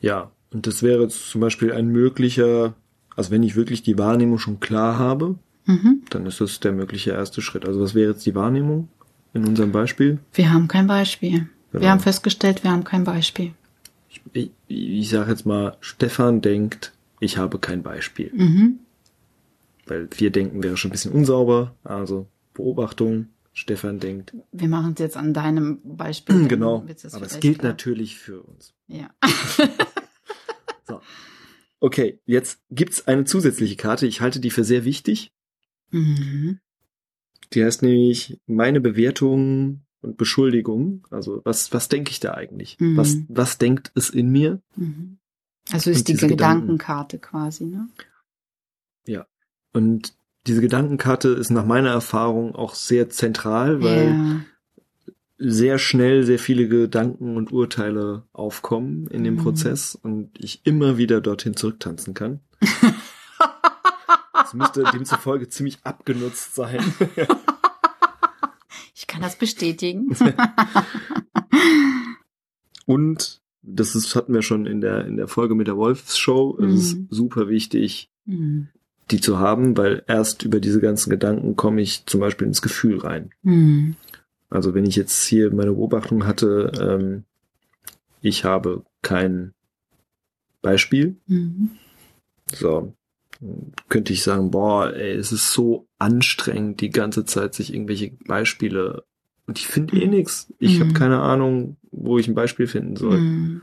Ja, 0.00 0.30
und 0.52 0.66
das 0.66 0.82
wäre 0.82 1.08
zum 1.08 1.40
Beispiel 1.40 1.72
ein 1.72 1.88
möglicher, 1.88 2.74
also 3.16 3.30
wenn 3.30 3.42
ich 3.42 3.56
wirklich 3.56 3.82
die 3.82 3.98
Wahrnehmung 3.98 4.38
schon 4.38 4.60
klar 4.60 4.98
habe, 4.98 5.36
Mhm. 5.70 6.02
dann 6.10 6.26
ist 6.26 6.40
das 6.40 6.60
der 6.60 6.72
mögliche 6.72 7.12
erste 7.12 7.42
Schritt. 7.42 7.64
Also 7.64 7.80
was 7.80 7.94
wäre 7.94 8.12
jetzt 8.12 8.26
die 8.26 8.34
Wahrnehmung 8.34 8.88
in 9.34 9.46
unserem 9.46 9.72
Beispiel? 9.72 10.18
Wir 10.32 10.52
haben 10.52 10.68
kein 10.68 10.86
Beispiel. 10.86 11.48
Genau. 11.72 11.82
Wir 11.82 11.90
haben 11.90 12.00
festgestellt, 12.00 12.64
wir 12.64 12.72
haben 12.72 12.84
kein 12.84 13.04
Beispiel. 13.04 13.52
Ich, 14.32 14.50
ich 14.66 15.08
sage 15.08 15.30
jetzt 15.30 15.46
mal, 15.46 15.76
Stefan 15.80 16.40
denkt, 16.40 16.92
ich 17.20 17.38
habe 17.38 17.58
kein 17.58 17.82
Beispiel. 17.82 18.30
Mhm. 18.34 18.80
Weil 19.86 20.08
wir 20.16 20.30
denken 20.30 20.62
wäre 20.62 20.76
schon 20.76 20.90
ein 20.90 20.92
bisschen 20.92 21.12
unsauber. 21.12 21.74
Also 21.84 22.26
Beobachtung, 22.54 23.28
Stefan 23.52 24.00
denkt. 24.00 24.34
Wir 24.52 24.68
machen 24.68 24.94
es 24.94 25.00
jetzt 25.00 25.16
an 25.16 25.32
deinem 25.32 25.78
Beispiel. 25.84 26.46
genau. 26.48 26.84
Aber 27.12 27.26
es 27.26 27.40
gilt 27.40 27.60
klar. 27.60 27.72
natürlich 27.72 28.18
für 28.18 28.42
uns. 28.42 28.74
Ja. 28.88 29.10
So. 30.90 31.00
Okay, 31.78 32.18
jetzt 32.26 32.60
gibt's 32.70 33.06
eine 33.06 33.24
zusätzliche 33.24 33.76
Karte. 33.76 34.06
Ich 34.06 34.20
halte 34.20 34.40
die 34.40 34.50
für 34.50 34.64
sehr 34.64 34.84
wichtig. 34.84 35.32
Mhm. 35.90 36.58
Die 37.52 37.64
heißt 37.64 37.82
nämlich 37.82 38.40
meine 38.46 38.80
Bewertung 38.80 39.80
und 40.02 40.16
Beschuldigung. 40.16 41.06
Also 41.10 41.40
was, 41.44 41.72
was 41.72 41.88
denke 41.88 42.10
ich 42.10 42.20
da 42.20 42.34
eigentlich? 42.34 42.76
Mhm. 42.78 42.96
Was, 42.96 43.16
was 43.28 43.58
denkt 43.58 43.92
es 43.94 44.10
in 44.10 44.30
mir? 44.30 44.60
Mhm. 44.76 45.18
Also 45.72 45.90
ist 45.90 45.98
Und 45.98 46.08
die 46.08 46.12
diese 46.14 46.28
Gedanken. 46.28 46.60
Gedankenkarte 46.78 47.18
quasi, 47.18 47.64
ne? 47.66 47.88
Und 49.72 50.14
diese 50.46 50.60
Gedankenkarte 50.60 51.28
ist 51.28 51.50
nach 51.50 51.64
meiner 51.66 51.90
Erfahrung 51.90 52.54
auch 52.54 52.74
sehr 52.74 53.10
zentral, 53.10 53.82
weil 53.82 54.08
ja. 54.08 54.40
sehr 55.38 55.78
schnell 55.78 56.24
sehr 56.24 56.38
viele 56.38 56.66
Gedanken 56.68 57.36
und 57.36 57.52
Urteile 57.52 58.24
aufkommen 58.32 59.06
in 59.08 59.22
dem 59.22 59.34
Mhm. 59.34 59.38
Prozess 59.42 59.94
und 59.94 60.30
ich 60.38 60.62
immer 60.64 60.98
wieder 60.98 61.20
dorthin 61.20 61.56
zurücktanzen 61.56 62.14
kann. 62.14 62.40
Das 64.50 64.54
müsste 64.54 64.82
demzufolge 64.92 65.48
ziemlich 65.48 65.78
abgenutzt 65.84 66.54
sein. 66.56 66.80
Ich 68.94 69.06
kann 69.06 69.22
das 69.22 69.36
bestätigen. 69.36 70.14
Und 72.86 73.40
das 73.62 73.94
ist, 73.94 74.16
hatten 74.16 74.32
wir 74.34 74.42
schon 74.42 74.66
in 74.66 74.80
der, 74.80 75.06
in 75.06 75.16
der 75.16 75.28
Folge 75.28 75.54
mit 75.54 75.66
der 75.68 75.76
Wolfsshow. 75.76 76.58
Es 76.60 76.74
ist 76.74 76.94
Mhm. 76.96 77.06
super 77.10 77.48
wichtig, 77.48 78.10
Mhm. 78.24 78.68
die 79.10 79.20
zu 79.20 79.38
haben, 79.38 79.76
weil 79.76 80.02
erst 80.08 80.42
über 80.42 80.60
diese 80.60 80.80
ganzen 80.80 81.10
Gedanken 81.10 81.56
komme 81.56 81.82
ich 81.82 82.06
zum 82.06 82.20
Beispiel 82.20 82.46
ins 82.46 82.62
Gefühl 82.62 82.98
rein. 82.98 83.30
Mhm. 83.42 83.96
Also 84.48 84.74
wenn 84.74 84.86
ich 84.86 84.96
jetzt 84.96 85.24
hier 85.26 85.52
meine 85.54 85.72
Beobachtung 85.72 86.26
hatte, 86.26 86.72
ähm, 86.80 87.24
ich 88.22 88.44
habe 88.44 88.84
kein 89.02 89.52
Beispiel, 90.62 91.16
Mhm. 91.26 91.70
so 92.52 92.92
könnte 93.88 94.12
ich 94.12 94.22
sagen, 94.22 94.50
boah, 94.50 94.92
ey, 94.94 95.12
es 95.12 95.32
ist 95.32 95.52
so 95.52 95.86
anstrengend, 95.98 96.80
die 96.80 96.90
ganze 96.90 97.24
Zeit 97.24 97.54
sich 97.54 97.72
irgendwelche 97.72 98.10
Beispiele 98.26 99.04
und 99.46 99.58
ich 99.58 99.66
finde 99.66 99.96
eh 100.00 100.06
nix. 100.06 100.52
Ich 100.58 100.78
Mhm. 100.78 100.80
habe 100.84 100.92
keine 100.92 101.20
Ahnung, 101.20 101.76
wo 101.90 102.18
ich 102.18 102.28
ein 102.28 102.34
Beispiel 102.34 102.66
finden 102.66 102.96
soll. 102.96 103.18
Mhm. 103.18 103.60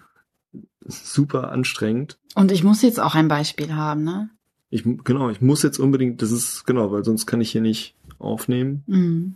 Super 0.85 1.51
anstrengend. 1.51 2.17
Und 2.35 2.51
ich 2.51 2.63
muss 2.63 2.81
jetzt 2.81 2.99
auch 2.99 3.13
ein 3.15 3.27
Beispiel 3.27 3.73
haben, 3.75 4.03
ne? 4.03 4.29
Ich 4.69 4.83
genau, 5.03 5.29
ich 5.29 5.41
muss 5.41 5.63
jetzt 5.63 5.79
unbedingt, 5.79 6.21
das 6.21 6.31
ist 6.31 6.65
genau, 6.65 6.91
weil 6.91 7.03
sonst 7.05 7.25
kann 7.25 7.39
ich 7.41 7.51
hier 7.51 7.61
nicht 7.61 7.95
aufnehmen. 8.19 8.83
Mhm. 8.87 9.35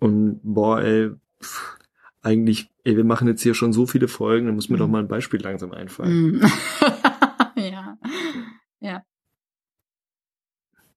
Und 0.00 0.40
boah, 0.42 0.80
ey, 0.82 1.10
pff, 1.40 1.76
eigentlich, 2.22 2.70
ey, 2.84 2.96
wir 2.96 3.04
machen 3.04 3.28
jetzt 3.28 3.42
hier 3.42 3.54
schon 3.54 3.72
so 3.72 3.86
viele 3.86 4.08
Folgen, 4.08 4.46
dann 4.46 4.54
muss 4.54 4.68
mir 4.68 4.76
Mhm. 4.76 4.80
doch 4.80 4.88
mal 4.88 4.98
ein 5.00 5.08
Beispiel 5.08 5.40
langsam 5.40 5.72
einfallen. 5.72 6.40
Mhm. 7.56 7.62
ja. 7.62 7.96
Ja. 8.80 9.02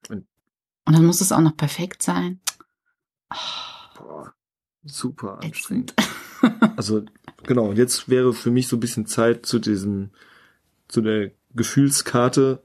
Und- 0.10 0.26
Und 0.88 0.94
dann 0.94 1.06
muss 1.06 1.22
es 1.22 1.32
auch 1.32 1.42
noch 1.42 1.56
perfekt 1.56 2.02
sein. 2.02 2.40
Boah, 3.98 4.34
super 4.84 5.40
anstrengend. 5.44 5.94
Also, 6.78 7.04
genau, 7.44 7.74
jetzt 7.74 8.10
wäre 8.10 8.34
für 8.34 8.52
mich 8.52 8.68
so 8.68 8.78
ein 8.78 8.80
bisschen 8.80 9.06
Zeit 9.06 9.46
zu 9.46 9.60
diesem, 9.60 10.12
zu 10.88 11.02
der 11.02 11.32
Gefühlskarte, 11.56 12.62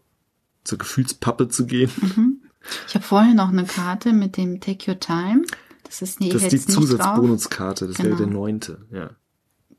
zur 0.65 0.79
Gefühlspappe 0.79 1.49
zu 1.49 1.67
gehen. 1.67 1.91
Mhm. 2.01 2.43
Ich 2.87 2.95
habe 2.95 3.05
vorher 3.05 3.35
noch 3.35 3.49
eine 3.49 3.65
Karte 3.65 4.13
mit 4.13 4.37
dem 4.37 4.61
Take 4.61 4.89
Your 4.91 5.01
Time. 5.01 5.43
Das 5.83 6.01
ist, 6.01 6.21
nee, 6.21 6.29
Das 6.29 6.43
ist 6.45 6.69
die. 6.69 6.73
Zusatzbonuskarte, 6.73 7.89
das 7.89 7.99
wäre 7.99 8.11
Genau. 8.11 8.19
der 8.19 8.27
neunte, 8.29 8.87
ja. 8.93 9.11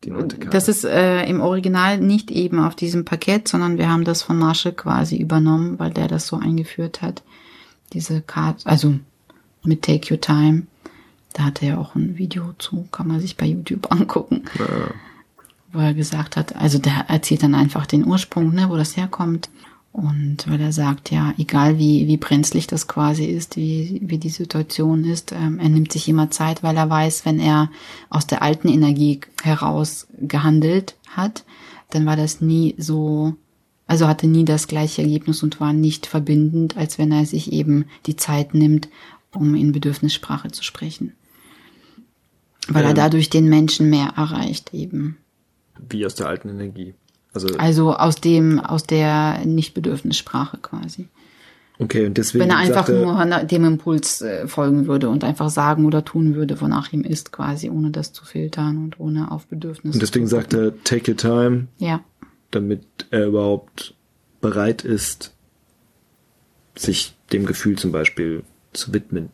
Die 0.04 0.12
neunte 0.12 0.36
Karte. 0.38 0.50
Das 0.52 0.68
ist 0.68 0.84
äh, 0.84 1.24
im 1.28 1.40
Original 1.40 2.00
nicht 2.00 2.30
eben 2.30 2.60
auf 2.60 2.76
diesem 2.76 3.06
Paket, 3.06 3.48
sondern 3.48 3.78
wir 3.78 3.90
haben 3.90 4.04
das 4.04 4.22
von 4.22 4.38
Marshall 4.38 4.74
quasi 4.74 5.16
übernommen, 5.16 5.80
weil 5.80 5.92
der 5.92 6.10
das 6.10 6.28
so 6.28 6.36
eingeführt 6.36 7.02
hat. 7.02 7.24
Diese 7.94 8.22
Karte, 8.22 8.66
also 8.66 8.96
mit 9.64 9.82
Take 9.82 10.14
Your 10.14 10.22
Time. 10.22 10.64
Da 11.34 11.46
hat 11.46 11.62
er 11.62 11.70
ja 11.70 11.78
auch 11.78 11.96
ein 11.96 12.18
Video 12.18 12.54
zu, 12.60 12.88
kann 12.92 13.08
man 13.08 13.20
sich 13.20 13.38
bei 13.38 13.46
YouTube 13.46 13.92
angucken, 13.92 14.44
ja. 14.60 14.92
wo 15.72 15.80
er 15.80 15.94
gesagt 15.94 16.38
hat, 16.38 16.56
also 16.56 16.78
der 16.78 17.06
erzählt 17.08 17.44
dann 17.44 17.56
einfach 17.56 17.86
den 17.86 18.06
Ursprung, 18.06 18.54
ne, 18.54 18.70
wo 18.70 18.76
das 18.76 18.98
herkommt. 18.98 19.50
Und 19.92 20.50
weil 20.50 20.60
er 20.60 20.72
sagt, 20.72 21.12
ja, 21.12 21.36
egal 21.38 21.78
wie, 21.78 22.08
wie 22.08 22.18
brenzlig 22.18 22.66
das 22.66 22.88
quasi 22.88 23.26
ist, 23.26 23.58
wie, 23.58 24.02
wie 24.04 24.18
die 24.18 24.30
Situation 24.30 25.06
ist, 25.06 25.32
ähm, 25.32 25.60
er 25.60 25.70
nimmt 25.70 25.92
sich 25.92 26.10
immer 26.10 26.32
Zeit, 26.32 26.64
weil 26.64 26.76
er 26.78 26.90
weiß, 26.90 27.28
wenn 27.28 27.40
er 27.40 27.70
aus 28.10 28.26
der 28.26 28.42
alten 28.42 28.70
Energie 28.70 29.22
heraus 29.44 30.08
gehandelt 30.20 30.96
hat, 31.16 31.44
dann 31.92 32.08
war 32.08 32.16
das 32.16 32.42
nie 32.42 32.74
so, 32.80 33.36
also 33.88 34.08
hatte 34.08 34.28
nie 34.28 34.46
das 34.46 34.68
gleiche 34.68 35.02
Ergebnis 35.02 35.44
und 35.44 35.60
war 35.60 35.74
nicht 35.74 36.06
verbindend, 36.06 36.78
als 36.78 36.98
wenn 36.98 37.12
er 37.12 37.26
sich 37.26 37.52
eben 37.52 37.86
die 38.06 38.16
Zeit 38.16 38.54
nimmt, 38.54 38.88
um 39.36 39.56
in 39.56 39.72
Bedürfnissprache 39.72 40.52
zu 40.52 40.64
sprechen. 40.64 41.14
Weil 42.70 42.84
er 42.84 42.92
Ähm. 42.92 42.96
dadurch 42.96 43.30
den 43.30 43.50
Menschen 43.50 43.90
mehr 43.90 44.14
erreicht 44.16 44.74
eben. 44.74 45.18
Wie 45.90 46.06
aus 46.06 46.16
der 46.16 46.28
alten 46.28 46.50
Energie. 46.50 46.94
Also, 47.34 47.48
Also 47.58 47.94
aus 47.96 48.16
dem, 48.18 48.60
aus 48.60 48.84
der 48.84 49.44
Nicht-Bedürfnissprache 49.46 50.60
quasi. 50.62 51.08
okay, 51.80 52.06
und 52.06 52.18
deswegen 52.18 52.44
Wenn 52.44 52.52
er 52.52 52.58
einfach 52.58 52.86
sagt 52.88 52.90
er, 53.00 53.26
nur 53.26 53.44
dem 53.46 53.66
Impuls 53.66 54.22
äh, 54.22 54.48
folgen 54.48 54.86
würde 54.86 55.10
und 55.10 55.24
einfach 55.24 55.50
sagen 55.50 55.86
oder 55.86 56.06
tun 56.06 56.36
würde, 56.36 56.62
wonach 56.62 56.94
ihm 56.94 57.02
ist, 57.04 57.32
quasi, 57.32 57.70
ohne 57.72 57.90
das 57.90 58.14
zu 58.14 58.24
filtern 58.24 58.78
und 58.78 59.00
ohne 59.00 59.32
auf 59.32 59.48
Bedürfnisse. 59.48 59.96
und 59.96 60.02
deswegen 60.02 60.28
sagt 60.28 60.54
er, 60.54 60.72
take 60.84 61.12
your 61.12 61.18
time, 61.18 61.68
Ja, 61.80 62.02
damit 62.56 62.86
er 63.12 63.28
überhaupt 63.28 63.96
bereit 64.42 64.84
ist, 64.84 65.34
sich 66.76 67.16
dem 67.32 67.46
Gefühl 67.46 67.78
zum 67.78 67.92
Beispiel 67.92 68.44
zu 68.74 68.94
widmen. 68.94 69.30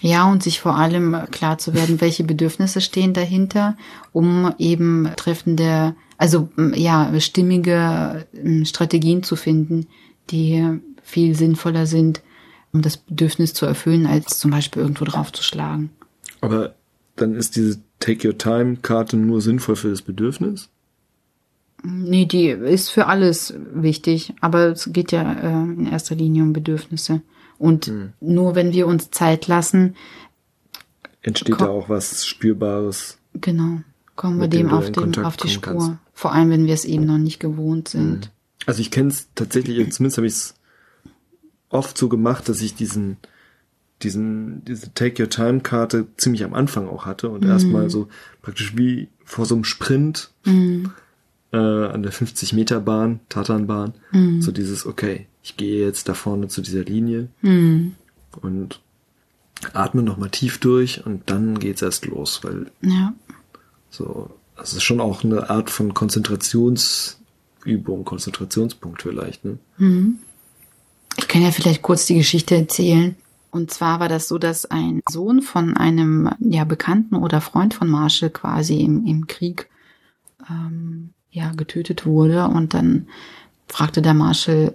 Ja, 0.00 0.30
und 0.30 0.42
sich 0.42 0.60
vor 0.60 0.76
allem 0.76 1.16
klar 1.30 1.58
zu 1.58 1.72
werden, 1.72 2.00
welche 2.00 2.24
Bedürfnisse 2.24 2.80
stehen 2.80 3.14
dahinter, 3.14 3.76
um 4.12 4.52
eben 4.58 5.08
treffende, 5.16 5.94
also 6.18 6.50
ja, 6.74 7.18
stimmige 7.20 8.26
Strategien 8.64 9.22
zu 9.22 9.36
finden, 9.36 9.86
die 10.30 10.80
viel 11.02 11.34
sinnvoller 11.34 11.86
sind, 11.86 12.22
um 12.72 12.82
das 12.82 12.96
Bedürfnis 12.96 13.54
zu 13.54 13.66
erfüllen, 13.66 14.06
als 14.06 14.38
zum 14.38 14.50
Beispiel 14.50 14.82
irgendwo 14.82 15.04
draufzuschlagen. 15.04 15.90
Aber 16.40 16.74
dann 17.16 17.34
ist 17.34 17.56
diese 17.56 17.80
Take 18.00 18.28
Your 18.28 18.36
Time 18.36 18.76
Karte 18.82 19.16
nur 19.16 19.40
sinnvoll 19.40 19.76
für 19.76 19.90
das 19.90 20.02
Bedürfnis? 20.02 20.68
Nee, 21.86 22.24
die 22.24 22.48
ist 22.48 22.88
für 22.88 23.06
alles 23.06 23.52
wichtig, 23.74 24.32
aber 24.40 24.68
es 24.68 24.90
geht 24.92 25.12
ja 25.12 25.32
äh, 25.32 25.62
in 25.64 25.86
erster 25.86 26.14
Linie 26.14 26.42
um 26.42 26.52
Bedürfnisse. 26.54 27.20
Und 27.58 27.92
nur 28.20 28.54
wenn 28.54 28.72
wir 28.72 28.86
uns 28.86 29.10
Zeit 29.10 29.46
lassen, 29.46 29.94
Entsteht 31.22 31.60
da 31.60 31.68
auch 31.68 31.88
was 31.88 32.26
Spürbares? 32.26 33.18
genau, 33.34 33.80
kommen 34.16 34.40
wir 34.40 34.48
dem 34.48 34.68
dem 34.68 34.76
auf, 34.76 34.90
den, 34.90 35.24
auf 35.24 35.36
die 35.36 35.48
Spur. 35.48 35.62
kannst. 35.74 35.92
Vor 36.12 36.32
allem, 36.32 36.50
wenn 36.50 36.66
wir 36.66 36.74
es 36.74 36.84
eben 36.84 37.04
noch 37.06 37.18
nicht 37.18 37.38
gewohnt 37.40 37.88
sind. 37.88 38.30
Also 38.66 38.80
ich 38.80 38.90
kenne 38.90 39.08
es 39.08 39.28
tatsächlich, 39.34 39.76
zumindest 39.92 40.16
habe 40.18 40.26
ich 40.26 40.32
es 40.34 40.54
oft 41.68 41.98
so 41.98 42.08
gemacht, 42.08 42.48
dass 42.48 42.60
ich 42.60 42.74
diesen, 42.74 43.16
diesen, 44.02 44.64
diese 44.64 44.92
Take 44.94 45.22
Your 45.22 45.28
Time 45.28 45.60
Karte 45.60 46.06
ziemlich 46.16 46.44
am 46.44 46.54
Anfang 46.54 46.88
auch 46.88 47.04
hatte 47.06 47.28
und 47.30 47.44
erstmal 47.44 47.90
so 47.90 48.08
praktisch 48.42 48.76
wie 48.76 49.08
vor 49.24 49.44
so 49.46 49.54
einem 49.54 49.64
Sprint 49.64 50.30
Mhm. 50.44 50.92
Äh, 51.54 51.86
an 51.92 52.02
der 52.02 52.12
50 52.12 52.52
Meter 52.52 52.80
Bahn, 52.80 53.20
Tatanbahn, 53.28 53.94
Mhm. 54.12 54.42
so 54.42 54.52
dieses, 54.52 54.86
okay, 54.86 55.26
ich 55.42 55.56
gehe 55.56 55.84
jetzt 55.86 56.08
da 56.08 56.14
vorne 56.14 56.48
zu 56.48 56.60
dieser 56.62 56.84
Linie 56.84 57.28
Mhm. 57.42 57.94
und 58.42 58.80
atme 59.72 60.02
nochmal 60.02 60.30
tief 60.30 60.58
durch 60.58 61.04
und 61.06 61.30
dann 61.30 61.58
geht's 61.58 61.82
erst 61.82 62.06
los, 62.06 62.40
weil 62.42 62.70
Ja. 62.82 63.14
so, 63.90 64.30
das 64.56 64.72
ist 64.74 64.82
schon 64.82 65.00
auch 65.00 65.24
eine 65.24 65.48
Art 65.50 65.70
von 65.70 65.94
Konzentrationsübung, 65.94 68.04
Konzentrationspunkt 68.04 69.02
vielleicht, 69.02 69.44
ne? 69.44 69.58
Ich 71.16 71.28
kann 71.28 71.42
ja 71.42 71.50
vielleicht 71.52 71.82
kurz 71.82 72.06
die 72.06 72.16
Geschichte 72.16 72.56
erzählen. 72.56 73.14
Und 73.50 73.70
zwar 73.70 74.00
war 74.00 74.08
das 74.08 74.26
so, 74.26 74.36
dass 74.38 74.66
ein 74.66 75.00
Sohn 75.08 75.40
von 75.40 75.76
einem 75.76 76.28
ja, 76.40 76.64
Bekannten 76.64 77.14
oder 77.14 77.40
Freund 77.40 77.72
von 77.72 77.88
Marshall 77.88 78.30
quasi 78.30 78.80
im, 78.80 79.06
im 79.06 79.28
Krieg 79.28 79.68
ähm, 80.50 81.10
ja, 81.34 81.50
getötet 81.50 82.06
wurde. 82.06 82.48
Und 82.48 82.72
dann 82.74 83.08
fragte 83.68 84.00
der 84.00 84.14
Marshall, 84.14 84.74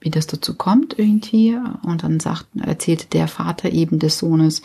wie 0.00 0.10
das 0.10 0.26
dazu 0.26 0.54
kommt 0.54 0.98
irgendwie. 0.98 1.56
Und 1.82 2.04
dann 2.04 2.20
sagt, 2.20 2.46
erzählte 2.60 3.06
der 3.06 3.26
Vater 3.26 3.72
eben 3.72 3.98
des 3.98 4.18
Sohnes, 4.18 4.62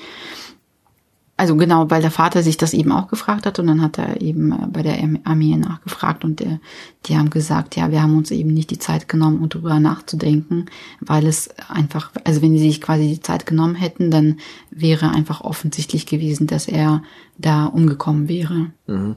also 1.37 1.55
genau, 1.55 1.89
weil 1.89 2.01
der 2.01 2.11
Vater 2.11 2.43
sich 2.43 2.57
das 2.57 2.73
eben 2.73 2.91
auch 2.91 3.07
gefragt 3.07 3.45
hat 3.45 3.59
und 3.59 3.67
dann 3.67 3.81
hat 3.81 3.97
er 3.97 4.19
eben 4.19 4.51
äh, 4.51 4.67
bei 4.67 4.83
der 4.83 4.99
Arm- 4.99 5.19
Armee 5.23 5.55
nachgefragt 5.55 6.25
und 6.25 6.41
der, 6.41 6.59
die 7.05 7.17
haben 7.17 7.29
gesagt, 7.29 7.77
ja, 7.77 7.91
wir 7.91 8.01
haben 8.01 8.17
uns 8.17 8.29
eben 8.31 8.53
nicht 8.53 8.71
die 8.71 8.77
Zeit 8.77 9.07
genommen, 9.07 9.39
um 9.39 9.47
drüber 9.47 9.79
nachzudenken, 9.79 10.65
weil 10.99 11.25
es 11.25 11.49
einfach, 11.69 12.11
also 12.25 12.41
wenn 12.41 12.57
sie 12.57 12.67
sich 12.67 12.81
quasi 12.81 13.07
die 13.07 13.21
Zeit 13.21 13.45
genommen 13.45 13.75
hätten, 13.75 14.11
dann 14.11 14.35
wäre 14.69 15.11
einfach 15.11 15.39
offensichtlich 15.39 16.05
gewesen, 16.05 16.45
dass 16.45 16.67
er 16.67 17.03
da 17.37 17.67
umgekommen 17.67 18.27
wäre. 18.27 18.71
Mhm. 18.87 19.15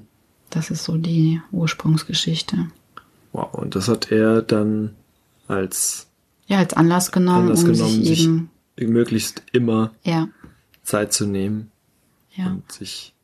Das 0.52 0.70
ist 0.70 0.84
so 0.84 0.98
die 0.98 1.40
Ursprungsgeschichte. 1.50 2.68
Wow, 3.32 3.54
und 3.54 3.74
das 3.74 3.88
hat 3.88 4.12
er 4.12 4.42
dann 4.42 4.94
als 5.48 6.08
Ja, 6.46 6.58
als 6.58 6.74
Anlass 6.74 7.10
genommen, 7.10 7.44
Anlass 7.44 7.64
um 7.64 7.72
genommen, 7.72 8.04
sich 8.04 8.18
sich 8.18 8.26
eben, 8.26 8.92
möglichst 8.92 9.42
immer 9.52 9.92
ja, 10.04 10.28
Zeit 10.82 11.14
zu 11.14 11.26
nehmen 11.26 11.70
ja. 12.36 12.48
und 12.48 12.70
sich 12.70 13.14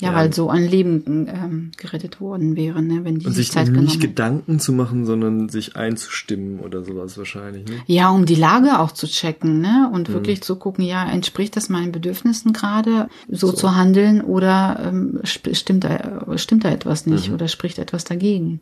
Ja, 0.00 0.10
Ja. 0.12 0.16
weil 0.16 0.32
so 0.32 0.48
ein 0.48 0.64
Leben 0.64 1.02
ähm, 1.28 1.70
gerettet 1.76 2.20
worden 2.20 2.54
wäre, 2.54 2.80
ne, 2.82 3.04
wenn 3.04 3.18
die 3.18 3.26
und 3.26 3.32
sich 3.32 3.46
sich 3.46 3.52
Zeit 3.54 3.64
nicht 3.66 3.72
genommen 3.74 3.88
hätten. 3.88 4.00
Gedanken 4.00 4.60
zu 4.60 4.72
machen, 4.72 5.06
sondern 5.06 5.48
sich 5.48 5.74
einzustimmen 5.76 6.60
oder 6.60 6.84
sowas 6.84 7.18
wahrscheinlich. 7.18 7.66
Ne? 7.66 7.74
Ja, 7.86 8.10
um 8.10 8.24
die 8.24 8.36
Lage 8.36 8.78
auch 8.78 8.92
zu 8.92 9.06
checken, 9.08 9.60
ne? 9.60 9.86
Mhm. 9.88 9.94
Und 9.94 10.08
wirklich 10.12 10.40
zu 10.42 10.54
gucken, 10.56 10.84
ja, 10.84 11.04
entspricht 11.10 11.56
das 11.56 11.68
meinen 11.68 11.90
Bedürfnissen 11.90 12.52
gerade, 12.52 13.08
so, 13.28 13.50
zu 13.50 13.74
handeln 13.74 14.20
oder 14.20 14.80
ähm, 14.86 15.18
stimmt 15.24 15.82
da, 15.82 16.24
stimmt 16.36 16.64
da 16.64 16.70
etwas 16.70 17.06
nicht 17.06 17.28
Mhm. 17.28 17.34
oder 17.34 17.48
spricht 17.48 17.78
etwas 17.78 18.04
dagegen? 18.04 18.60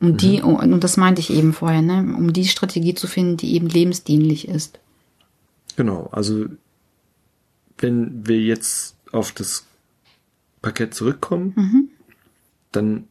Und 0.00 0.20
die, 0.20 0.42
und 0.42 0.82
das 0.82 0.96
meinte 0.96 1.20
ich 1.20 1.32
eben 1.32 1.52
vorher, 1.52 1.80
ne? 1.80 2.14
Um 2.18 2.32
die 2.32 2.46
Strategie 2.46 2.92
zu 2.94 3.06
finden, 3.06 3.36
die 3.36 3.54
eben 3.54 3.68
lebensdienlich 3.68 4.48
ist. 4.48 4.80
Genau, 5.76 6.08
also 6.12 6.44
wenn 7.78 8.26
wir 8.26 8.40
jetzt 8.40 8.96
auf 9.12 9.32
das 9.32 9.64
Parkett 10.62 10.94
zurückkommen, 10.94 11.52
Mhm. 11.56 11.88
dann 12.72 13.04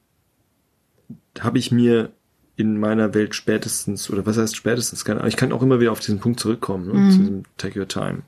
habe 1.40 1.58
ich 1.60 1.72
mir 1.72 2.12
in 2.56 2.80
meiner 2.80 3.14
Welt 3.14 3.36
spätestens, 3.36 4.10
oder 4.10 4.26
was 4.26 4.38
heißt 4.38 4.56
spätestens, 4.56 5.06
keine 5.06 5.20
Ahnung, 5.20 5.30
ich 5.30 5.38
kann 5.38 5.52
auch 5.52 5.62
immer 5.62 5.80
wieder 5.80 5.92
auf 5.92 6.00
diesen 6.00 6.20
Punkt 6.20 6.40
zurückkommen, 6.40 6.88
ne, 6.88 6.94
Mhm. 6.94 7.12
zu 7.12 7.18
diesem 7.20 7.44
Take 7.58 7.80
Your 7.80 7.88
Time. 7.88 8.20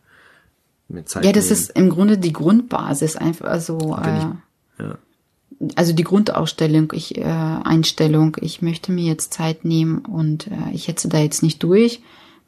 mir 0.90 1.06
Zeit 1.06 1.24
Ja, 1.26 1.32
das 1.32 1.46
nehmen. 1.46 1.54
ist 1.60 1.70
im 1.72 1.90
Grunde 1.90 2.18
die 2.18 2.34
Grundbasis, 2.34 3.16
einfach 3.16 3.46
also 3.48 3.98
ich- 4.02 4.06
äh, 4.08 4.84
ja. 4.84 4.98
also 5.76 5.94
die 5.94 6.04
Grundausstellung, 6.04 6.92
ich 6.94 7.18
äh, 7.18 7.24
Einstellung, 7.24 8.36
ich 8.42 8.62
möchte 8.62 8.92
mir 8.92 9.06
jetzt 9.06 9.34
Zeit 9.34 9.64
nehmen 9.66 10.00
und 10.00 10.48
äh, 10.48 10.72
ich 10.74 10.88
hetze 10.90 11.08
da 11.08 11.18
jetzt 11.20 11.42
nicht 11.42 11.64
durch, 11.64 12.02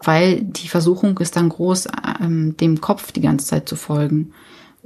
weil 0.03 0.41
die 0.43 0.67
Versuchung 0.67 1.17
ist 1.19 1.37
dann 1.37 1.49
groß, 1.49 1.87
ähm, 2.21 2.55
dem 2.57 2.81
Kopf 2.81 3.11
die 3.13 3.21
ganze 3.21 3.47
Zeit 3.47 3.69
zu 3.69 3.77
folgen. 3.77 4.33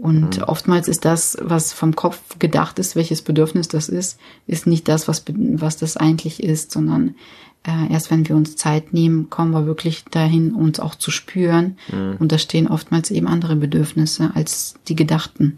Und 0.01 0.37
Mhm. 0.37 0.43
oftmals 0.43 0.87
ist 0.87 1.03
das, 1.03 1.37
was 1.41 1.73
vom 1.73 1.95
Kopf 1.95 2.39
gedacht 2.39 2.79
ist, 2.79 2.95
welches 2.95 3.21
Bedürfnis 3.21 3.67
das 3.67 3.89
ist, 3.89 4.17
ist 4.47 4.65
nicht 4.65 4.87
das, 4.87 5.07
was, 5.07 5.23
was 5.27 5.77
das 5.77 5.97
eigentlich 5.97 6.41
ist, 6.41 6.71
sondern 6.71 7.15
äh, 7.63 7.91
erst 7.91 8.09
wenn 8.09 8.27
wir 8.27 8.37
uns 8.37 8.55
Zeit 8.55 8.93
nehmen, 8.93 9.29
kommen 9.29 9.51
wir 9.51 9.65
wirklich 9.65 10.05
dahin, 10.05 10.53
uns 10.55 10.79
auch 10.79 10.95
zu 10.95 11.11
spüren. 11.11 11.77
Mhm. 11.91 12.15
Und 12.19 12.31
da 12.31 12.37
stehen 12.37 12.67
oftmals 12.67 13.11
eben 13.11 13.27
andere 13.27 13.57
Bedürfnisse 13.57 14.31
als 14.33 14.75
die 14.87 14.95
gedachten. 14.95 15.57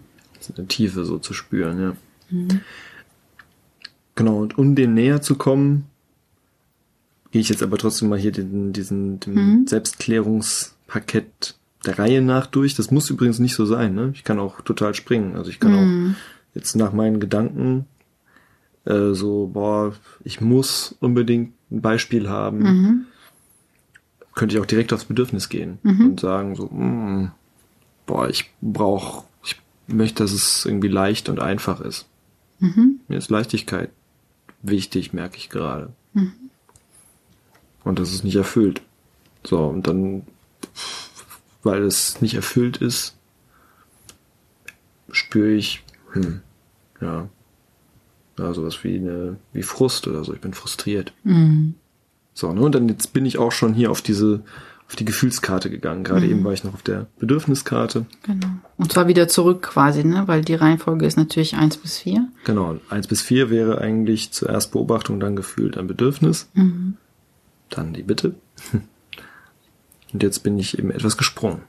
eine 0.58 0.68
Tiefe 0.68 1.06
so 1.06 1.20
zu 1.20 1.34
spüren, 1.34 1.80
ja. 1.80 1.96
Genau, 4.16 4.38
und 4.42 4.58
um 4.58 4.74
dem 4.76 4.96
näher 4.96 5.22
zu 5.22 5.36
kommen, 5.36 5.86
gehe 7.32 7.42
ich 7.42 7.50
jetzt 7.50 7.62
aber 7.62 7.78
trotzdem 7.78 8.10
mal 8.10 8.18
hier 8.18 8.32
den, 8.32 8.74
diesen 8.74 9.20
dem 9.20 9.68
Selbstklärungspaket 9.68 11.56
der 11.86 12.00
Reihe 12.00 12.22
nach 12.22 12.46
durch. 12.48 12.76
Das 12.76 12.92
muss 12.92 13.10
übrigens 13.10 13.40
nicht 13.40 13.56
so 13.56 13.66
sein, 13.66 13.96
ne? 13.96 14.12
Ich 14.14 14.24
kann 14.24 14.40
auch 14.40 14.62
total 14.62 14.94
springen. 14.94 15.36
Also 15.36 15.50
ich 15.50 15.60
kann 15.60 15.74
auch 15.76 16.16
jetzt 16.54 16.76
nach 16.76 16.94
meinen 16.94 17.20
Gedanken 17.20 17.86
äh, 18.86 19.14
so, 19.14 19.50
boah, 19.54 19.94
ich 20.24 20.42
muss 20.42 20.96
unbedingt 21.00 21.54
ein 21.72 21.82
Beispiel 21.82 22.30
haben. 22.30 22.64
Könnte 24.36 24.56
ich 24.56 24.62
auch 24.62 24.66
direkt 24.66 24.94
aufs 24.94 25.06
Bedürfnis 25.06 25.50
gehen 25.50 25.80
und 26.06 26.20
sagen 26.20 26.56
so, 26.56 26.66
mm, 26.68 27.32
boah, 28.06 28.30
ich 28.30 28.52
brauche, 28.62 29.26
ich 29.44 29.60
möchte, 29.88 30.24
dass 30.24 30.32
es 30.32 30.66
irgendwie 30.66 30.88
leicht 30.88 31.30
und 31.30 31.40
einfach 31.40 31.82
ist. 31.82 32.08
Mir 33.08 33.18
ist 33.18 33.30
Leichtigkeit 33.30 33.90
wichtig, 34.62 35.14
merke 35.14 35.38
ich 35.38 35.50
gerade. 35.50 35.92
Und 37.84 38.00
das 38.00 38.14
ist 38.14 38.24
nicht 38.24 38.36
erfüllt. 38.36 38.82
So, 39.44 39.66
und 39.66 39.88
dann, 39.88 40.24
weil 41.64 41.84
es 41.84 42.22
nicht 42.22 42.34
erfüllt 42.34 42.78
ist, 42.78 43.16
spüre 45.12 45.52
ich, 45.52 45.84
hm, 46.14 46.42
ja, 47.00 47.30
ja, 48.38 48.54
sowas 48.54 48.84
wie 48.84 48.96
eine, 48.96 49.38
wie 49.54 49.64
Frust 49.64 50.08
oder 50.08 50.24
so. 50.24 50.34
Ich 50.34 50.42
bin 50.42 50.54
frustriert. 50.54 51.14
So, 52.34 52.54
ne, 52.54 52.62
und 52.62 52.74
dann 52.74 52.88
jetzt 52.88 53.14
bin 53.14 53.26
ich 53.26 53.38
auch 53.38 53.52
schon 53.52 53.74
hier 53.74 53.92
auf 53.92 54.02
diese, 54.02 54.42
auf 54.88 54.96
die 54.96 55.06
Gefühlskarte 55.06 55.70
gegangen. 55.70 56.04
Gerade 56.04 56.26
eben 56.26 56.44
war 56.44 56.54
ich 56.54 56.64
noch 56.64 56.74
auf 56.74 56.82
der 56.82 57.08
Bedürfniskarte. 57.20 58.06
Genau. 58.24 58.48
Und 58.78 58.92
zwar 58.92 59.08
wieder 59.08 59.28
zurück 59.28 59.62
quasi, 59.62 60.04
ne? 60.04 60.24
Weil 60.28 60.42
die 60.42 60.56
Reihenfolge 60.56 61.06
ist 61.06 61.18
natürlich 61.18 61.56
eins 61.56 61.78
bis 61.78 62.00
vier. 62.00 62.28
Genau, 62.46 62.78
eins 62.90 63.08
bis 63.08 63.22
vier 63.22 63.50
wäre 63.50 63.80
eigentlich 63.80 64.32
zuerst 64.32 64.72
Beobachtung, 64.72 65.20
dann 65.20 65.36
Gefühl, 65.36 65.72
dann 65.72 65.88
Bedürfnis, 65.88 66.50
dann 67.70 67.94
die 67.94 68.04
Bitte. 68.04 68.36
Und 70.14 70.24
jetzt 70.24 70.40
bin 70.40 70.58
ich 70.60 70.78
eben 70.78 70.92
etwas 70.92 71.18
gesprungen. 71.18 71.62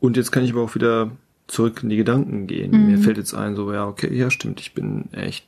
Und 0.00 0.16
jetzt 0.16 0.32
kann 0.32 0.44
ich 0.44 0.52
aber 0.52 0.62
auch 0.62 0.74
wieder 0.74 1.10
zurück 1.46 1.82
in 1.82 1.88
die 1.90 1.96
Gedanken 1.96 2.46
gehen. 2.46 2.70
Mir 2.86 2.98
fällt 2.98 3.16
jetzt 3.18 3.34
ein, 3.34 3.54
so, 3.56 3.72
ja, 3.72 3.86
okay, 3.86 4.12
ja, 4.14 4.30
stimmt, 4.30 4.60
ich 4.60 4.72
bin 4.74 5.12
echt 5.12 5.46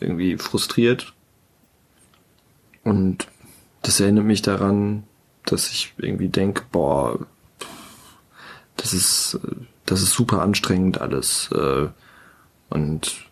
irgendwie 0.00 0.36
frustriert. 0.36 1.12
Und 2.84 3.28
das 3.82 4.00
erinnert 4.00 4.24
mich 4.24 4.42
daran, 4.42 5.02
dass 5.44 5.68
ich 5.70 5.92
irgendwie 5.98 6.28
denke, 6.28 6.62
boah, 6.70 7.18
das 8.76 8.92
ist, 8.94 9.38
das 9.86 10.02
ist 10.02 10.12
super 10.12 10.42
anstrengend 10.42 11.00
alles. 11.00 11.50
äh, 11.52 11.88
Und 12.70 13.24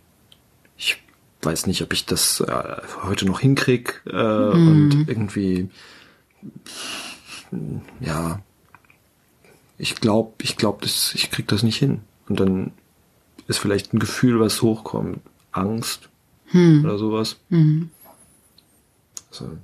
ich 0.76 1.00
weiß 1.42 1.66
nicht, 1.68 1.82
ob 1.82 1.92
ich 1.92 2.06
das 2.06 2.40
äh, 2.40 2.76
heute 3.04 3.24
noch 3.26 3.40
hinkrieg. 3.40 4.02
äh, 4.06 4.10
Und 4.16 5.04
irgendwie, 5.08 5.68
ja, 8.00 8.40
ich 9.78 9.96
glaube, 9.96 10.32
ich 10.42 10.56
glaube, 10.56 10.87
ich 10.87 11.30
krieg 11.30 11.48
das 11.48 11.62
nicht 11.62 11.78
hin. 11.78 12.00
Und 12.28 12.40
dann 12.40 12.72
ist 13.46 13.59
vielleicht 13.59 13.92
ein 13.92 13.98
Gefühl, 13.98 14.40
was 14.40 14.62
hochkommt, 14.62 15.20
Angst 15.52 16.09
oder 16.52 16.98
sowas. 16.98 17.37
Also, 19.30 19.59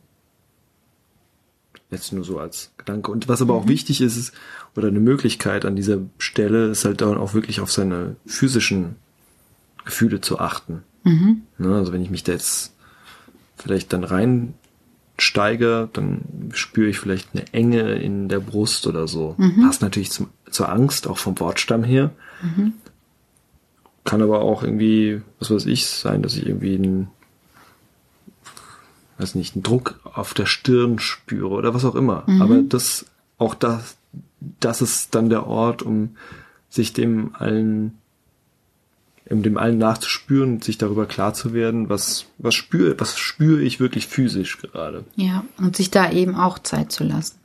jetzt 1.91 2.13
nur 2.13 2.25
so 2.25 2.39
als 2.39 2.73
Gedanke. 2.77 3.11
Und 3.11 3.29
was 3.29 3.43
aber 3.43 3.55
auch 3.55 3.69
wichtig 3.69 4.01
ist, 4.01 4.17
ist, 4.17 4.33
oder 4.77 4.89
eine 4.89 5.01
Möglichkeit 5.01 5.65
an 5.65 5.77
dieser 5.77 5.99
Stelle, 6.19 6.69
ist 6.69 6.85
halt 6.85 7.01
dann 7.01 7.19
auch 7.19 7.35
wirklich 7.35 7.61
auf 7.61 7.71
seine 7.71 8.17
physischen 8.27 8.97
Gefühle 9.85 10.21
zu 10.21 10.39
achten. 10.39 10.83
Ne, 11.05 11.75
also 11.75 11.93
wenn 11.93 12.03
ich 12.03 12.11
mich 12.11 12.23
da 12.23 12.33
jetzt 12.33 12.75
vielleicht 13.57 13.93
dann 13.93 14.05
reinsteige, 15.23 15.89
dann 15.93 16.51
spüre 16.53 16.89
ich 16.89 16.99
vielleicht 16.99 17.31
eine 17.33 17.53
Enge 17.53 17.95
in 17.95 18.29
der 18.29 18.41
Brust 18.41 18.87
oder 18.87 19.07
so. 19.09 19.37
Passt 19.63 19.83
natürlich 19.83 20.11
zum, 20.11 20.29
zur 20.51 20.69
Angst, 20.69 21.07
auch 21.07 21.19
vom 21.19 21.39
Wortstamm 21.39 21.85
her. 21.85 22.11
Kann 24.05 24.23
aber 24.23 24.41
auch 24.41 24.63
irgendwie, 24.63 25.23
was 25.39 25.51
weiß 25.51 25.67
ich, 25.67 25.87
sein, 25.87 26.23
dass 26.23 26.37
ich 26.37 26.47
irgendwie 26.47 26.75
einen, 26.75 27.09
weiß 29.19 29.37
nicht, 29.37 29.55
einen 29.55 29.63
Druck 29.63 30.01
auf 30.05 30.35
der 30.35 30.47
Stirn 30.47 30.99
spüre 30.99 31.51
oder 31.51 31.73
was 31.75 31.85
auch 31.85 31.95
immer. 31.95 32.25
Aber 32.41 32.63
das, 32.63 33.07
auch 33.39 33.55
das, 33.55 33.97
das 34.61 34.83
ist 34.83 35.15
dann 35.15 35.31
der 35.31 35.47
Ort, 35.47 35.83
um 35.83 36.17
sich 36.69 36.93
dem 36.93 37.35
allen, 37.35 37.99
dem 39.41 39.57
allen 39.57 39.79
nachzuspüren 39.79 40.55
und 40.55 40.65
sich 40.65 40.77
darüber 40.77 41.07
klar 41.07 41.33
zu 41.33 41.55
werden, 41.55 41.89
was, 41.89 42.27
was 42.37 42.55
spüre, 42.55 42.95
was 42.99 43.17
spüre 43.19 43.63
ich 43.63 43.81
wirklich 43.81 44.07
physisch 44.07 44.59
gerade. 44.59 45.05
Ja. 45.17 45.45
Und 45.57 45.77
sich 45.77 45.91
da 45.91 46.11
eben 46.11 46.35
auch 46.35 46.59
Zeit 46.59 46.93
zu 46.93 47.05
lassen. 47.05 47.37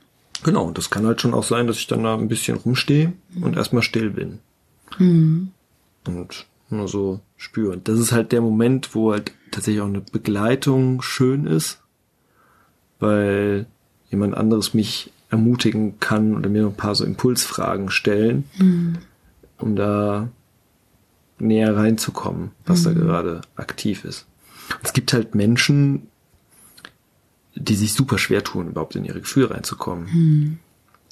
Genau, 0.42 0.64
und 0.64 0.76
das 0.76 0.90
kann 0.90 1.06
halt 1.06 1.22
schon 1.22 1.32
auch 1.32 1.44
sein, 1.44 1.66
dass 1.66 1.78
ich 1.78 1.86
dann 1.86 2.02
da 2.02 2.14
ein 2.14 2.28
bisschen 2.28 2.58
rumstehe 2.58 3.14
und 3.40 3.56
erstmal 3.56 3.82
still 3.82 4.10
bin. 4.10 4.40
Und 4.98 6.46
nur 6.70 6.88
so 6.88 7.20
spüre. 7.36 7.72
Und 7.72 7.88
das 7.88 7.98
ist 7.98 8.12
halt 8.12 8.32
der 8.32 8.40
Moment, 8.40 8.94
wo 8.94 9.12
halt 9.12 9.32
tatsächlich 9.50 9.80
auch 9.80 9.86
eine 9.86 10.00
Begleitung 10.00 11.00
schön 11.02 11.46
ist, 11.46 11.80
weil 13.00 13.66
jemand 14.10 14.36
anderes 14.36 14.74
mich 14.74 15.10
ermutigen 15.30 16.00
kann 16.00 16.36
oder 16.36 16.48
mir 16.48 16.62
noch 16.62 16.70
ein 16.70 16.76
paar 16.76 16.94
so 16.94 17.04
Impulsfragen 17.04 17.90
stellen, 17.90 18.44
um 19.58 19.76
da 19.76 20.28
näher 21.40 21.76
reinzukommen, 21.76 22.50
was 22.66 22.82
da 22.82 22.92
gerade 22.92 23.40
aktiv 23.56 24.04
ist. 24.04 24.26
Es 24.82 24.92
gibt 24.92 25.12
halt 25.12 25.34
Menschen, 25.34 26.08
die 27.54 27.74
sich 27.74 27.92
super 27.94 28.18
schwer 28.18 28.44
tun, 28.44 28.68
überhaupt 28.68 28.96
in 28.96 29.04
ihre 29.04 29.20
Gefühle 29.20 29.50
reinzukommen. 29.50 30.58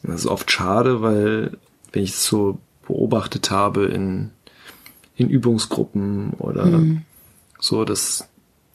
Und 0.02 0.10
Das 0.10 0.20
ist 0.20 0.26
oft 0.26 0.50
schade, 0.50 1.00
weil 1.02 1.58
wenn 1.92 2.02
ich 2.02 2.10
es 2.10 2.24
so 2.26 2.58
beobachtet 2.86 3.50
habe 3.50 3.86
in, 3.86 4.30
in 5.16 5.28
Übungsgruppen 5.30 6.30
oder 6.34 6.80
so, 7.58 7.84
dass 7.84 8.28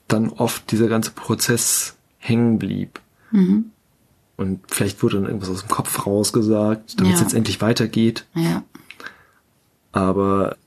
dann 0.08 0.30
oft 0.30 0.72
dieser 0.72 0.88
ganze 0.88 1.12
Prozess 1.12 1.96
hängen 2.18 2.60
blieb. 2.60 3.00
Und 3.32 4.60
vielleicht 4.68 5.02
wurde 5.04 5.18
dann 5.18 5.26
irgendwas 5.28 5.50
aus 5.50 5.62
dem 5.62 5.70
Kopf 5.70 6.06
rausgesagt, 6.06 7.00
damit 7.00 7.14
es 7.14 7.20
Ja. 7.22 7.26
jetzt 7.26 7.34
endlich 7.36 7.62
weitergeht. 7.62 8.26
Ja. 8.34 8.64
Aber 9.94 10.58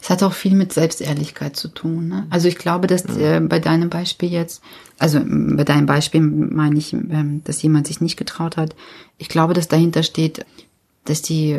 Es 0.00 0.10
hat 0.10 0.22
auch 0.22 0.32
viel 0.32 0.54
mit 0.54 0.72
Selbstehrlichkeit 0.72 1.56
zu 1.56 1.68
tun. 1.68 2.08
Ne? 2.08 2.26
Also 2.30 2.48
ich 2.48 2.56
glaube, 2.56 2.86
dass 2.86 3.04
äh, 3.16 3.40
bei 3.40 3.58
deinem 3.58 3.90
Beispiel 3.90 4.30
jetzt, 4.30 4.62
also 4.98 5.20
bei 5.24 5.64
deinem 5.64 5.86
Beispiel 5.86 6.20
meine 6.20 6.78
ich, 6.78 6.92
ähm, 6.92 7.42
dass 7.44 7.62
jemand 7.62 7.86
sich 7.86 8.00
nicht 8.00 8.16
getraut 8.16 8.56
hat. 8.56 8.74
Ich 9.18 9.28
glaube, 9.28 9.54
dass 9.54 9.68
dahinter 9.68 10.02
steht, 10.02 10.44
dass 11.04 11.22
die, 11.22 11.58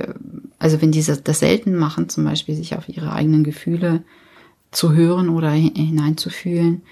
also 0.60 0.82
wenn 0.82 0.92
die 0.92 1.04
das 1.04 1.24
das 1.24 1.40
selten 1.40 1.76
machen, 1.76 2.10
zum 2.10 2.24
Beispiel 2.24 2.56
sich 2.56 2.76
auf 2.76 2.88
ihre 2.88 3.12
eigenen 3.14 3.44
Gefühle 3.44 4.04
zu 4.72 4.94
hören 4.94 5.30
oder 5.30 5.50
hi- 5.52 5.74
hineinzufühlen, 5.76 6.84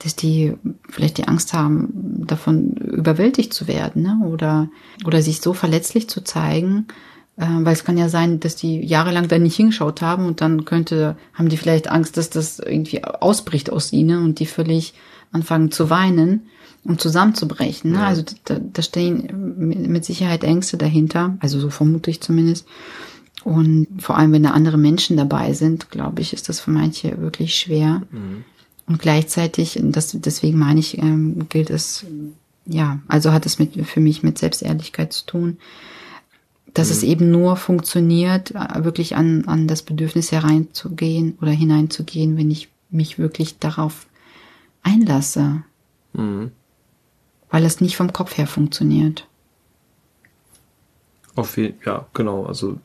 dass 0.00 0.14
die 0.16 0.52
vielleicht 0.90 1.16
die 1.16 1.28
Angst 1.28 1.54
haben, 1.54 2.24
davon 2.26 2.72
überwältigt 2.72 3.54
zu 3.54 3.68
werden, 3.68 4.02
ne? 4.02 4.20
Oder 4.26 4.68
oder 5.06 5.22
sich 5.22 5.40
so 5.40 5.54
verletzlich 5.54 6.08
zu 6.10 6.22
zeigen, 6.22 6.86
weil 7.36 7.72
es 7.72 7.84
kann 7.84 7.98
ja 7.98 8.08
sein, 8.08 8.38
dass 8.38 8.54
die 8.54 8.80
jahrelang 8.84 9.26
da 9.26 9.38
nicht 9.38 9.56
hingeschaut 9.56 10.02
haben 10.02 10.26
und 10.26 10.40
dann 10.40 10.64
könnte, 10.64 11.16
haben 11.32 11.48
die 11.48 11.56
vielleicht 11.56 11.90
Angst, 11.90 12.16
dass 12.16 12.30
das 12.30 12.60
irgendwie 12.60 13.02
ausbricht 13.02 13.70
aus 13.70 13.92
ihnen 13.92 14.24
und 14.24 14.38
die 14.38 14.46
völlig 14.46 14.94
anfangen 15.32 15.72
zu 15.72 15.90
weinen 15.90 16.42
und 16.84 17.00
zusammenzubrechen. 17.00 17.92
Ne? 17.92 18.04
Also 18.06 18.22
da, 18.44 18.58
da 18.60 18.82
stehen 18.82 19.58
mit 19.58 20.04
Sicherheit 20.04 20.44
Ängste 20.44 20.76
dahinter, 20.76 21.36
also 21.40 21.58
so 21.58 21.70
vermute 21.70 22.10
ich 22.10 22.20
zumindest. 22.20 22.66
Und 23.42 23.88
vor 23.98 24.16
allem, 24.16 24.32
wenn 24.32 24.44
da 24.44 24.50
andere 24.50 24.78
Menschen 24.78 25.16
dabei 25.16 25.52
sind, 25.52 25.90
glaube 25.90 26.22
ich, 26.22 26.32
ist 26.32 26.48
das 26.48 26.60
für 26.60 26.70
manche 26.70 27.20
wirklich 27.20 27.56
schwer. 27.56 28.02
Und 28.86 28.98
gleichzeitig, 29.00 29.78
das, 29.82 30.12
deswegen 30.14 30.58
meine 30.58 30.80
ich, 30.80 30.98
ähm, 30.98 31.46
gilt 31.48 31.70
es, 31.70 32.06
ja, 32.64 33.00
also 33.08 33.32
hat 33.32 33.44
es 33.44 33.58
mit, 33.58 33.86
für 33.86 34.00
mich 34.00 34.22
mit 34.22 34.38
Selbstehrlichkeit 34.38 35.12
zu 35.12 35.26
tun. 35.26 35.58
Dass 36.72 36.90
es 36.90 37.02
eben 37.02 37.30
nur 37.30 37.56
funktioniert, 37.56 38.52
äh, 38.52 38.84
wirklich 38.84 39.16
an, 39.16 39.44
an 39.46 39.68
das 39.68 39.82
Bedürfnis 39.82 40.32
hereinzugehen 40.32 41.36
oder 41.40 41.52
hineinzugehen, 41.52 42.36
wenn 42.36 42.50
ich 42.50 42.68
mich 42.90 43.18
wirklich 43.18 43.58
darauf 43.58 44.06
einlasse. 44.82 45.62
Mhm. 46.14 46.50
Weil 47.50 47.64
es 47.64 47.80
nicht 47.80 47.96
vom 47.96 48.12
Kopf 48.12 48.36
her 48.36 48.46
funktioniert. 48.46 49.28
Auf 51.36 51.56
jeden, 51.56 51.76
ja, 51.84 52.06
genau. 52.14 52.46
Also 52.46 52.78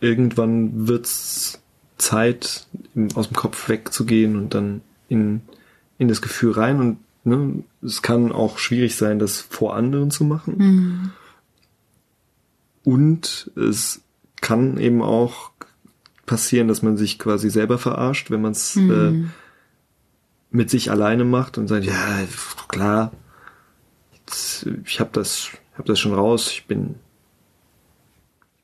irgendwann 0.00 0.88
wird's 0.88 1.60
Zeit, 1.98 2.66
im- 2.94 3.14
aus 3.14 3.28
dem 3.28 3.36
Kopf 3.36 3.68
wegzugehen 3.68 4.36
und 4.36 4.54
dann 4.54 4.80
in, 5.08 5.42
in 5.98 6.08
das 6.08 6.22
Gefühl 6.22 6.52
rein. 6.52 6.80
Und 6.80 6.98
ne, 7.24 7.62
es 7.82 8.02
kann 8.02 8.32
auch 8.32 8.58
schwierig 8.58 8.96
sein, 8.96 9.18
das 9.18 9.40
vor 9.40 9.76
anderen 9.76 10.10
zu 10.10 10.24
machen. 10.24 10.54
Mhm. 10.56 11.10
Und 12.84 13.50
es 13.56 14.02
kann 14.40 14.78
eben 14.78 15.02
auch 15.02 15.50
passieren, 16.26 16.68
dass 16.68 16.82
man 16.82 16.96
sich 16.96 17.18
quasi 17.18 17.50
selber 17.50 17.78
verarscht, 17.78 18.30
wenn 18.30 18.40
man 18.42 18.52
es 18.52 18.76
äh, 18.76 18.80
Mhm. 18.80 19.30
mit 20.50 20.70
sich 20.70 20.90
alleine 20.90 21.24
macht 21.24 21.58
und 21.58 21.68
sagt, 21.68 21.84
ja, 21.84 22.20
klar, 22.68 23.12
jetzt, 24.12 24.66
ich 24.84 25.00
habe 25.00 25.10
das, 25.12 25.50
hab 25.76 25.86
das 25.86 25.98
schon 26.00 26.14
raus, 26.14 26.50
ich 26.52 26.66
bin, 26.66 26.94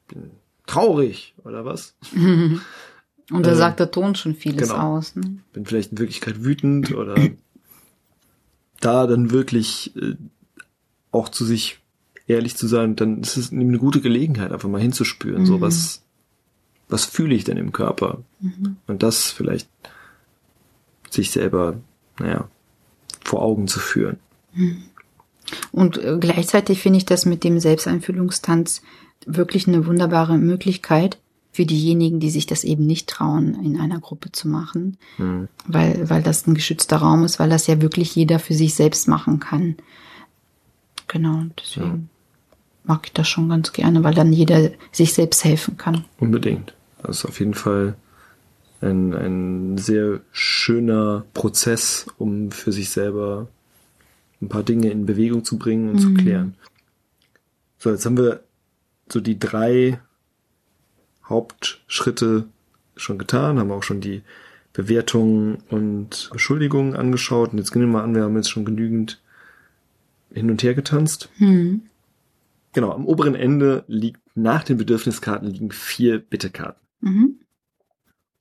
bin 0.09 0.31
traurig 0.67 1.35
oder 1.45 1.65
was? 1.65 1.95
Und 3.33 3.45
da 3.45 3.51
Äh, 3.51 3.57
sagt 3.57 3.81
der 3.81 3.91
Ton 3.91 4.15
schon 4.15 4.37
vieles 4.37 4.69
genau. 4.69 4.97
aus. 4.99 5.17
Ne? 5.17 5.39
Bin 5.53 5.67
vielleicht 5.67 5.91
in 5.91 5.99
Wirklichkeit 5.99 6.45
wütend 6.45 6.95
oder 6.95 7.17
da 8.81 9.07
dann 9.09 9.33
wirklich 9.33 9.97
äh, 9.97 10.15
auch 11.11 11.29
zu 11.29 11.45
sich 11.45 11.81
ehrlich 12.27 12.57
zu 12.57 12.67
sein, 12.67 12.97
dann 12.97 13.21
ist 13.21 13.37
es 13.37 13.53
eine 13.53 13.79
gute 13.79 14.01
Gelegenheit, 14.01 14.53
einfach 14.53 14.69
mal 14.69 14.81
hinzuspüren, 14.81 15.47
so 15.47 15.57
Mhm. 15.59 15.61
was, 15.61 16.03
was 16.89 17.05
fühle 17.05 17.35
ich 17.35 17.45
denn 17.45 17.57
im 17.57 17.73
Körper? 17.73 18.23
Mhm. 18.41 18.77
Und 18.87 19.03
das 19.03 19.31
vielleicht 19.31 19.69
sich 21.11 21.31
selber, 21.31 21.77
naja, 22.19 22.49
vor 23.25 23.43
Augen 23.43 23.69
zu 23.69 23.79
führen. 23.79 24.19
Und 25.73 25.99
äh, 25.99 26.17
gleichzeitig 26.21 26.81
finde 26.81 26.99
ich 26.99 27.05
das 27.05 27.27
mit 27.27 27.45
dem 27.45 27.61
Selbsteinfühlungstanz 27.61 28.83
wirklich 29.25 29.67
eine 29.69 29.87
wunderbare 29.87 30.39
Möglichkeit 30.39 31.19
für 31.53 31.65
diejenigen, 31.65 32.21
die 32.21 32.31
sich 32.31 32.47
das 32.47 32.65
eben 32.65 32.87
nicht 32.87 33.09
trauen, 33.09 33.55
in 33.65 33.81
einer 33.81 33.99
Gruppe 34.01 34.31
zu 34.33 34.49
machen, 34.49 34.99
Mhm. 35.19 35.49
weil, 35.67 36.11
weil 36.11 36.23
das 36.23 36.47
ein 36.47 36.55
geschützter 36.55 36.99
Raum 36.99 37.25
ist, 37.25 37.39
weil 37.39 37.49
das 37.49 37.67
ja 37.67 37.81
wirklich 37.81 38.15
jeder 38.15 38.39
für 38.39 38.55
sich 38.55 38.75
selbst 38.75 39.09
machen 39.09 39.41
kann. 39.41 39.77
Genau, 41.09 41.45
deswegen 41.59 42.11
mag 42.87 43.03
ich 43.07 43.13
das 43.13 43.29
schon 43.29 43.49
ganz 43.49 43.73
gerne, 43.73 44.05
weil 44.05 44.15
dann 44.15 44.33
jeder 44.33 44.71
sich 44.93 45.13
selbst 45.15 45.45
helfen 45.45 45.77
kann. 45.77 46.05
Unbedingt. 46.19 46.75
Das 47.03 47.19
ist 47.19 47.25
auf 47.25 47.39
jeden 47.41 47.55
Fall 47.55 47.95
ein, 48.81 49.15
ein 49.15 49.79
sehr 49.79 50.21
schöner 50.33 51.25
Prozess, 51.35 52.07
um 52.19 52.51
für 52.51 52.73
sich 52.73 52.91
selber 52.91 53.49
ein 54.43 54.49
paar 54.49 54.63
Dinge 54.63 54.91
in 54.91 55.07
Bewegung 55.07 55.45
zu 55.45 55.59
bringen 55.59 55.89
und 55.91 55.99
zu 55.99 56.09
Mhm. 56.11 56.17
klären. 56.17 56.55
So, 57.79 57.91
jetzt 57.91 58.05
haben 58.07 58.19
wir 58.19 58.41
so 59.09 59.21
die 59.21 59.39
drei 59.39 59.99
Hauptschritte 61.29 62.45
schon 62.97 63.19
getan, 63.19 63.59
haben 63.59 63.71
auch 63.71 63.83
schon 63.83 64.01
die 64.01 64.23
Bewertungen 64.73 65.59
und 65.71 66.31
Beschuldigungen 66.33 66.95
angeschaut. 66.97 67.53
Und 67.53 67.59
jetzt 67.59 67.73
gehen 67.73 67.83
wir 67.83 67.89
mal 67.89 68.05
an, 68.05 68.15
wir 68.15 68.23
haben 68.23 68.37
jetzt 68.37 68.51
schon 68.51 68.65
genügend 68.65 69.21
hin 70.33 70.51
und 70.51 70.63
her 70.63 70.75
getanzt. 70.75 71.29
Hm. 71.39 71.83
Genau, 72.77 72.93
am 72.93 73.07
oberen 73.07 73.35
Ende 73.35 73.85
liegt 73.89 74.21
nach 74.37 74.63
den 74.63 74.77
Bedürfniskarten 74.77 75.49
liegen 75.49 75.71
vier 75.71 76.19
Bittekarten. 76.19 76.87
Mhm. 77.01 77.41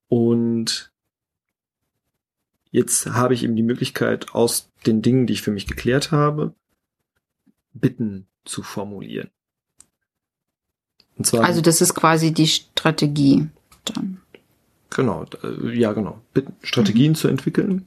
Und 0.10 0.92
jetzt 2.70 3.06
habe 3.06 3.34
ich 3.34 3.46
eben 3.46 3.56
die 3.56 3.64
Möglichkeit, 3.64 4.36
aus 4.36 4.70
den 4.86 5.02
Dingen, 5.02 5.26
die 5.26 5.32
ich 5.32 5.42
für 5.42 5.52
mich 5.52 5.68
geklärt 5.68 6.12
habe, 6.12 6.54
Bitten 7.72 8.28
zu 8.44 8.62
formulieren. 8.62 9.30
Zwar, 11.24 11.46
Also 11.46 11.62
das 11.62 11.80
ist 11.80 11.94
quasi 11.96 12.34
die 12.34 12.48
Strategie 12.48 13.48
dann. 13.86 14.18
genau, 14.90 15.26
äh, 15.44 15.80
ja, 15.80 15.94
genau, 15.94 16.20
Bitten, 16.34 16.56
Strategien 16.62 17.16
zu 17.16 17.30
entwickeln. 17.30 17.86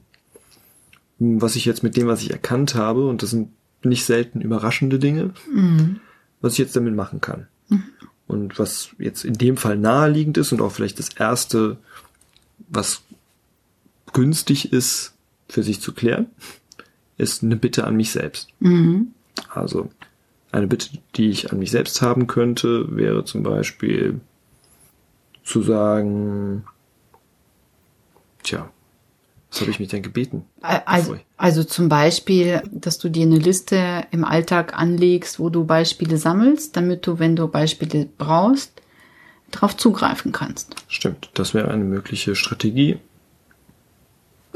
Was 1.19 1.55
ich 1.55 1.65
jetzt 1.65 1.83
mit 1.83 1.95
dem, 1.95 2.07
was 2.07 2.23
ich 2.23 2.31
erkannt 2.31 2.73
habe, 2.73 3.07
und 3.07 3.21
das 3.21 3.29
sind 3.29 3.51
nicht 3.83 4.03
selten 4.03 4.41
überraschende 4.41 4.97
Dinge, 4.97 5.35
Mhm. 5.47 5.99
Was 6.41 6.53
ich 6.53 6.59
jetzt 6.59 6.75
damit 6.75 6.95
machen 6.95 7.21
kann. 7.21 7.47
Und 8.27 8.59
was 8.59 8.89
jetzt 8.99 9.25
in 9.25 9.33
dem 9.33 9.57
Fall 9.57 9.77
naheliegend 9.77 10.37
ist 10.37 10.51
und 10.51 10.61
auch 10.61 10.71
vielleicht 10.71 10.99
das 10.99 11.09
erste, 11.09 11.77
was 12.69 13.01
günstig 14.13 14.71
ist, 14.71 15.13
für 15.47 15.63
sich 15.63 15.81
zu 15.81 15.93
klären, 15.93 16.27
ist 17.17 17.43
eine 17.43 17.55
Bitte 17.55 17.85
an 17.85 17.95
mich 17.95 18.11
selbst. 18.11 18.49
Mhm. 18.59 19.13
Also 19.49 19.89
eine 20.51 20.67
Bitte, 20.67 20.89
die 21.15 21.29
ich 21.29 21.51
an 21.51 21.59
mich 21.59 21.71
selbst 21.71 22.01
haben 22.01 22.27
könnte, 22.27 22.95
wäre 22.95 23.25
zum 23.25 23.43
Beispiel 23.43 24.21
zu 25.43 25.63
sagen, 25.63 26.63
tja, 28.43 28.71
was 29.51 29.61
habe 29.61 29.71
ich 29.71 29.79
mich 29.79 29.89
denn 29.89 30.03
gebeten? 30.03 30.45
Also, 30.61 31.17
also 31.37 31.63
zum 31.63 31.89
Beispiel, 31.89 32.61
dass 32.71 32.99
du 32.99 33.09
dir 33.09 33.23
eine 33.25 33.39
Liste 33.39 34.05
im 34.11 34.23
Alltag 34.23 34.77
anlegst, 34.77 35.39
wo 35.39 35.49
du 35.49 35.65
Beispiele 35.65 36.17
sammelst, 36.17 36.75
damit 36.77 37.07
du, 37.07 37.17
wenn 37.17 37.35
du 37.35 37.47
Beispiele 37.47 38.07
brauchst, 38.17 38.71
darauf 39.49 39.75
zugreifen 39.75 40.31
kannst. 40.31 40.75
Stimmt, 40.87 41.31
das 41.33 41.55
wäre 41.55 41.71
eine 41.71 41.83
mögliche 41.83 42.35
Strategie, 42.35 42.97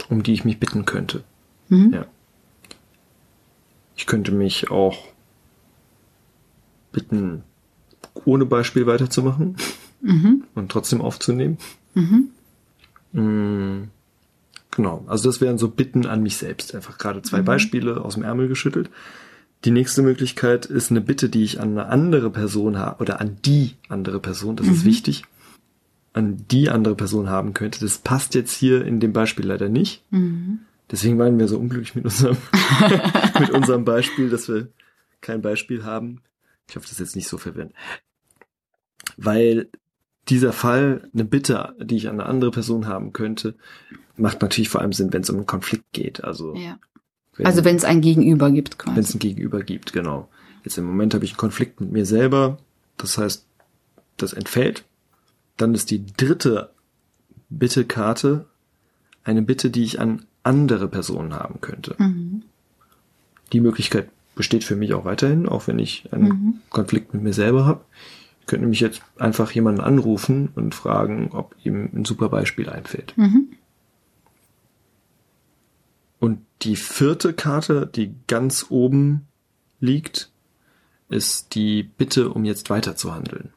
um 0.10 0.22
die 0.22 0.34
ich 0.34 0.46
mich 0.46 0.60
bitten 0.60 0.86
könnte. 0.86 1.24
Mhm. 1.70 1.94
Ja. 1.94 2.06
Ich 3.96 4.06
könnte 4.06 4.32
mich 4.32 4.70
auch 4.70 5.08
bitten, 6.92 7.44
ohne 8.26 8.46
Beispiel 8.46 8.86
weiterzumachen 8.86 9.58
Mhm. 10.02 10.44
und 10.54 10.72
trotzdem 10.72 11.02
aufzunehmen. 11.02 11.58
Mhm. 13.12 13.90
Genau, 14.76 15.06
also 15.08 15.30
das 15.30 15.40
wären 15.40 15.58
so 15.58 15.70
Bitten 15.70 16.06
an 16.06 16.24
mich 16.24 16.38
selbst. 16.38 16.74
Einfach 16.74 16.98
gerade 16.98 17.22
zwei 17.22 17.42
Beispiele 17.42 18.04
aus 18.04 18.16
dem 18.16 18.24
Ärmel 18.24 18.48
geschüttelt. 18.48 18.90
Die 19.66 19.72
nächste 19.72 20.02
Möglichkeit 20.02 20.66
ist 20.66 20.92
eine 20.92 21.00
Bitte, 21.00 21.30
die 21.30 21.44
ich 21.44 21.60
an 21.60 21.72
eine 21.72 21.86
andere 21.88 22.30
Person 22.30 22.78
habe 22.78 23.02
oder 23.02 23.22
an 23.22 23.38
die 23.46 23.76
andere 23.88 24.20
Person, 24.20 24.56
das 24.56 24.68
ist 24.68 24.84
wichtig, 24.84 25.24
an 26.12 26.46
die 26.52 26.70
andere 26.70 26.96
Person 26.96 27.30
haben 27.30 27.54
könnte. 27.54 27.80
Das 27.80 28.00
passt 28.00 28.36
jetzt 28.36 28.54
hier 28.54 28.84
in 28.84 29.00
dem 29.00 29.14
Beispiel 29.14 29.46
leider 29.46 29.70
nicht. 29.70 30.04
Mhm. 30.12 30.60
Deswegen 30.92 31.18
waren 31.18 31.40
wir 31.40 31.48
so 31.48 31.58
unglücklich 31.58 31.96
mit 31.96 32.06
unserem, 32.06 32.38
mit 33.40 33.52
unserem 33.52 33.86
Beispiel, 33.86 34.30
dass 34.30 34.50
wir 34.50 34.68
kein 35.22 35.42
Beispiel 35.42 35.86
haben. 35.86 36.22
Ich 36.68 36.76
hoffe, 36.76 36.86
das 36.86 36.94
ist 36.94 37.00
jetzt 37.00 37.16
nicht 37.16 37.28
so 37.28 37.38
verwirrend. 37.38 37.74
Weil 39.18 39.70
dieser 40.30 40.54
Fall, 40.54 41.10
eine 41.14 41.26
Bitte, 41.26 41.76
die 41.82 41.98
ich 41.98 42.08
an 42.08 42.20
eine 42.20 42.30
andere 42.30 42.52
Person 42.52 42.88
haben 42.88 43.12
könnte, 43.14 43.56
macht 44.16 44.42
natürlich 44.42 44.70
vor 44.70 44.82
allem 44.82 44.94
Sinn, 44.94 45.12
wenn 45.12 45.22
es 45.22 45.30
um 45.30 45.38
einen 45.38 45.46
Konflikt 45.46 45.92
geht. 45.92 46.24
Also 46.24 46.56
Ja. 46.56 46.78
wenn, 47.36 47.46
Also 47.46 47.66
wenn 47.66 47.76
es 47.76 47.84
ein 47.84 48.02
Gegenüber 48.02 48.52
gibt 48.52 48.78
wenn 48.86 48.94
es 48.98 49.08
quasi. 49.08 49.18
ein 49.18 49.20
Gegenüber 49.20 49.62
gibt, 49.64 49.92
genau. 49.94 50.30
Jetzt 50.64 50.78
im 50.78 50.86
Moment 50.86 51.14
habe 51.14 51.26
ich 51.26 51.32
einen 51.32 51.38
Konflikt 51.38 51.82
mit 51.82 51.92
mir 51.92 52.06
selber. 52.06 52.58
Das 52.98 53.18
heißt, 53.18 53.46
das 54.18 54.34
entfällt. 54.34 54.86
Dann 55.58 55.74
ist 55.74 55.92
die 55.92 56.06
dritte 56.06 56.70
Bitte-Karte 57.50 58.46
eine 59.24 59.42
Bitte, 59.42 59.70
die 59.70 59.84
ich 59.84 60.00
an 60.00 60.26
andere 60.44 60.88
Personen 60.88 61.34
haben 61.34 61.62
könnte. 61.62 61.96
Mhm. 61.98 62.44
Die 63.52 63.62
Möglichkeit 63.62 64.10
besteht 64.36 64.64
für 64.64 64.76
mich 64.76 64.94
auch 64.94 65.06
weiterhin, 65.06 65.48
auch 65.48 65.68
wenn 65.68 65.80
ich 65.80 66.12
einen 66.12 66.28
Mhm. 66.28 66.54
Konflikt 66.70 67.14
mit 67.14 67.24
mir 67.24 67.34
selber 67.34 67.66
habe. 67.66 67.82
Ich 68.44 68.48
könnte 68.48 68.64
nämlich 68.64 68.82
jetzt 68.82 69.02
einfach 69.18 69.52
jemanden 69.52 69.80
anrufen 69.80 70.50
und 70.54 70.76
fragen, 70.76 71.30
ob 71.32 71.56
ihm 71.64 71.90
ein 71.94 72.04
super 72.04 72.28
Beispiel 72.28 72.70
einfällt. 72.70 73.18
Mhm. 73.18 73.54
Und 76.20 76.40
die 76.62 76.76
vierte 76.76 77.34
Karte, 77.34 77.90
die 77.96 78.14
ganz 78.28 78.66
oben 78.70 79.28
liegt, 79.80 80.30
ist 81.08 81.56
die 81.56 81.84
Bitte, 81.84 82.32
um 82.32 82.44
jetzt 82.44 82.70
weiter 82.70 82.98
zu 82.98 83.16
handeln. 83.16 83.54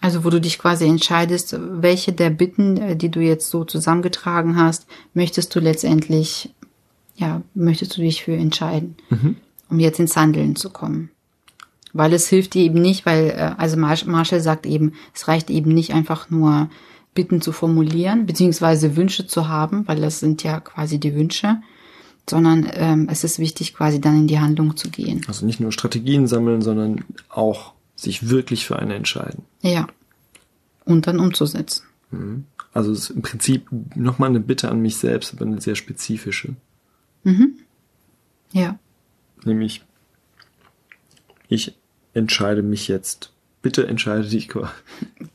Also 0.00 0.24
wo 0.24 0.30
du 0.30 0.40
dich 0.40 0.58
quasi 0.58 0.84
entscheidest, 0.86 1.56
welche 1.56 2.12
der 2.12 2.30
Bitten, 2.30 2.76
äh, 2.76 2.96
die 2.96 3.10
du 3.10 3.20
jetzt 3.20 3.50
so 3.50 3.64
zusammengetragen 3.64 4.56
hast, 4.56 4.88
möchtest 5.14 5.54
du 5.54 5.60
letztendlich, 5.60 6.52
ja, 7.14 7.42
möchtest 7.54 7.96
du 7.96 8.00
dich 8.00 8.24
für 8.24 8.34
entscheiden, 8.34 8.96
um 9.68 9.78
jetzt 9.78 10.00
ins 10.00 10.16
Handeln 10.16 10.56
zu 10.56 10.70
kommen. 10.70 11.10
Weil 11.98 12.12
es 12.12 12.28
hilft 12.28 12.54
dir 12.54 12.62
eben 12.62 12.80
nicht, 12.80 13.04
weil, 13.06 13.30
äh, 13.30 13.54
also 13.58 13.76
Marsh- 13.76 14.06
Marshall 14.06 14.40
sagt 14.40 14.66
eben, 14.66 14.92
es 15.12 15.26
reicht 15.26 15.50
eben 15.50 15.74
nicht 15.74 15.92
einfach 15.92 16.30
nur 16.30 16.70
Bitten 17.12 17.40
zu 17.40 17.50
formulieren, 17.50 18.24
beziehungsweise 18.24 18.94
Wünsche 18.94 19.26
zu 19.26 19.48
haben, 19.48 19.88
weil 19.88 20.00
das 20.00 20.20
sind 20.20 20.44
ja 20.44 20.60
quasi 20.60 21.00
die 21.00 21.16
Wünsche, 21.16 21.56
sondern 22.30 22.70
ähm, 22.72 23.08
es 23.10 23.24
ist 23.24 23.40
wichtig, 23.40 23.74
quasi 23.74 24.00
dann 24.00 24.16
in 24.16 24.26
die 24.28 24.38
Handlung 24.38 24.76
zu 24.76 24.90
gehen. 24.90 25.22
Also 25.26 25.44
nicht 25.44 25.58
nur 25.58 25.72
Strategien 25.72 26.28
sammeln, 26.28 26.62
sondern 26.62 27.04
auch 27.30 27.72
sich 27.96 28.28
wirklich 28.28 28.64
für 28.64 28.78
eine 28.78 28.94
entscheiden. 28.94 29.42
Ja. 29.62 29.88
Und 30.84 31.08
dann 31.08 31.18
umzusetzen. 31.18 31.82
Mhm. 32.12 32.44
Also 32.72 32.92
es 32.92 33.00
ist 33.00 33.10
im 33.10 33.22
Prinzip 33.22 33.66
nochmal 33.96 34.28
eine 34.28 34.38
Bitte 34.38 34.70
an 34.70 34.80
mich 34.80 34.98
selbst, 34.98 35.34
aber 35.34 35.46
eine 35.46 35.60
sehr 35.60 35.74
spezifische. 35.74 36.54
Mhm. 37.24 37.54
Ja. 38.52 38.78
Nämlich, 39.44 39.82
ich 41.48 41.74
entscheide 42.18 42.62
mich 42.62 42.88
jetzt. 42.88 43.32
Bitte 43.62 43.86
entscheide 43.86 44.28
dich. 44.28 44.48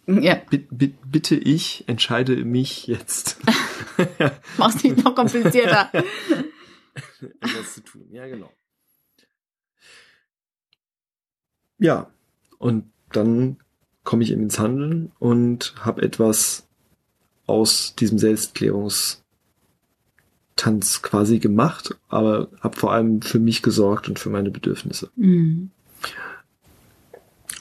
Ja. 0.06 0.36
Bi- 0.50 0.94
Bitte 1.06 1.36
ich 1.36 1.86
entscheide 1.88 2.44
mich 2.44 2.88
jetzt. 2.88 3.38
Mach's 4.58 4.84
nicht 4.84 5.04
noch 5.04 5.16
komplizierter. 5.16 5.90
etwas 7.42 7.76
zu 7.76 7.82
tun. 7.84 8.06
Ja, 8.12 8.28
genau. 8.28 8.52
Ja, 11.80 12.12
und 12.60 12.92
dann 13.12 13.58
komme 14.04 14.24
ich 14.24 14.32
eben 14.32 14.44
ins 14.44 14.60
Handeln 14.60 15.12
und 15.20 15.74
habe 15.80 16.02
etwas 16.02 16.68
aus 17.48 17.96
diesem 17.96 18.18
Selbstklärungstanz 18.20 19.22
quasi 21.02 21.40
gemacht, 21.40 21.96
aber 22.10 22.50
habe 22.62 22.78
vor 22.78 22.92
allem 22.94 23.22
für 23.22 23.40
mich 23.40 23.62
gesorgt 23.62 24.10
und 24.10 24.20
für 24.20 24.30
meine 24.30 24.52
Bedürfnisse. 24.52 25.10
Mhm. 25.16 25.72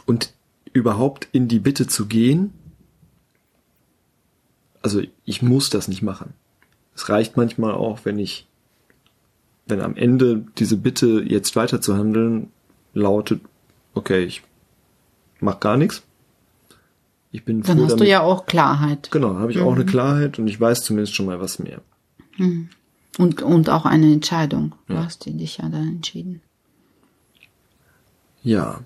Und 0.06 0.32
überhaupt 0.72 1.28
in 1.32 1.48
die 1.48 1.58
Bitte 1.58 1.86
zu 1.86 2.06
gehen, 2.06 2.52
also 4.82 5.02
ich 5.24 5.42
muss 5.42 5.70
das 5.70 5.88
nicht 5.88 6.02
machen. 6.02 6.34
Es 6.94 7.08
reicht 7.08 7.36
manchmal 7.36 7.72
auch, 7.72 8.00
wenn 8.04 8.18
ich, 8.18 8.46
wenn 9.66 9.80
am 9.80 9.96
Ende 9.96 10.44
diese 10.58 10.76
Bitte 10.76 11.22
jetzt 11.26 11.54
weiter 11.56 11.80
zu 11.80 11.96
handeln 11.96 12.50
lautet, 12.94 13.40
okay, 13.94 14.24
ich 14.24 14.42
mach 15.40 15.60
gar 15.60 15.76
nichts. 15.76 16.02
Ich 17.30 17.44
bin 17.44 17.62
Dann 17.62 17.76
froh 17.76 17.84
hast 17.84 17.92
damit. 17.92 18.04
du 18.06 18.10
ja 18.10 18.20
auch 18.20 18.44
Klarheit. 18.46 19.10
genau, 19.10 19.36
habe 19.36 19.52
ich 19.52 19.60
auch 19.60 19.72
eine 19.74 19.86
Klarheit 19.86 20.38
und 20.38 20.48
ich 20.48 20.60
weiß 20.60 20.82
zumindest 20.84 21.14
schon 21.14 21.26
mal 21.26 21.40
was 21.40 21.58
mehr. 21.58 21.80
Und, 23.18 23.42
und 23.42 23.70
auch 23.70 23.86
eine 23.86 24.12
Entscheidung. 24.12 24.74
Du 24.86 24.94
Ja. 24.94 25.04
hast 25.04 25.24
dich 25.24 25.56
ja 25.58 25.68
dann 25.68 25.88
entschieden. 25.88 26.42
Ja. 28.42 28.80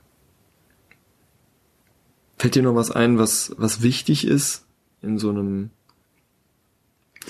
Fällt 2.38 2.54
dir 2.54 2.62
noch 2.62 2.74
was 2.74 2.90
ein, 2.90 3.18
was, 3.18 3.54
was 3.56 3.82
wichtig 3.82 4.26
ist 4.26 4.64
in 5.02 5.18
so 5.18 5.30
einem 5.30 5.70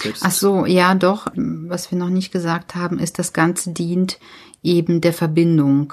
Selbst 0.03 0.25
Ach 0.25 0.33
so, 0.33 0.66
ja, 0.66 0.95
doch. 0.95 1.29
Was 1.37 1.90
wir 1.90 1.99
noch 1.99 2.11
nicht 2.11 2.33
gesagt 2.33 2.75
haben, 2.75 2.99
ist, 2.99 3.19
das 3.19 3.33
Ganze 3.33 3.73
dient 3.73 4.19
eben 4.62 5.01
der 5.01 5.12
Verbindung 5.12 5.92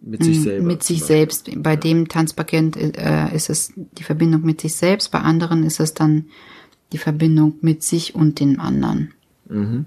mit 0.00 0.24
sich? 0.24 0.44
Mm, 0.44 0.66
mit 0.66 0.82
zum 0.82 0.96
sich 0.96 1.04
selbst. 1.04 1.50
Bei 1.56 1.76
dem 1.76 2.08
Tanzpaket 2.08 2.76
äh, 2.76 3.34
ist 3.34 3.50
es 3.50 3.72
die 3.76 4.02
Verbindung 4.02 4.42
mit 4.42 4.60
sich 4.60 4.74
selbst, 4.74 5.10
bei 5.10 5.20
anderen 5.20 5.64
ist 5.64 5.80
es 5.80 5.94
dann 5.94 6.26
die 6.92 6.98
Verbindung 6.98 7.54
mit 7.60 7.82
sich 7.82 8.14
und 8.14 8.40
den 8.40 8.58
anderen. 8.58 9.14
Mhm. 9.48 9.86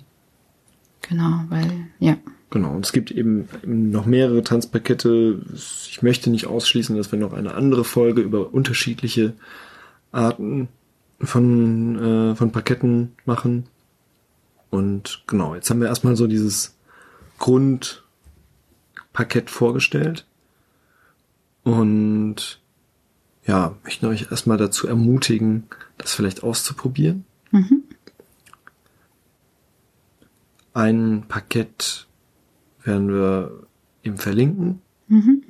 Genau, 1.01 1.43
weil, 1.49 1.87
ja. 1.99 2.17
Genau, 2.53 2.75
und 2.75 2.85
es 2.85 2.91
gibt 2.91 3.09
eben 3.09 3.49
noch 3.65 4.05
mehrere 4.05 4.43
Tanzpakete. 4.43 5.41
Ich 5.55 6.03
möchte 6.03 6.29
nicht 6.29 6.45
ausschließen, 6.45 6.95
dass 6.95 7.11
wir 7.11 7.17
noch 7.17 7.33
eine 7.33 7.55
andere 7.55 7.83
Folge 7.83 8.21
über 8.21 8.53
unterschiedliche 8.53 9.33
Arten 10.11 10.67
von, 11.19 11.97
äh, 11.97 12.35
von 12.35 12.51
Paketten 12.51 13.13
machen. 13.25 13.65
Und 14.69 15.23
genau, 15.25 15.55
jetzt 15.55 15.71
haben 15.71 15.81
wir 15.81 15.87
erstmal 15.87 16.15
so 16.15 16.27
dieses 16.27 16.75
Grundpaket 17.39 18.03
vorgestellt. 19.47 20.27
Und 21.63 22.61
ja, 23.47 23.75
möchten 23.83 24.05
euch 24.05 24.27
erstmal 24.29 24.57
dazu 24.59 24.87
ermutigen, 24.87 25.63
das 25.97 26.13
vielleicht 26.13 26.43
auszuprobieren. 26.43 27.25
Mhm. 27.49 27.81
Ein 30.75 31.23
Paket 31.27 32.05
werden 32.83 33.09
wir 33.09 33.67
eben 34.03 34.17
verlinken. 34.17 34.81
Mhm. 35.07 35.43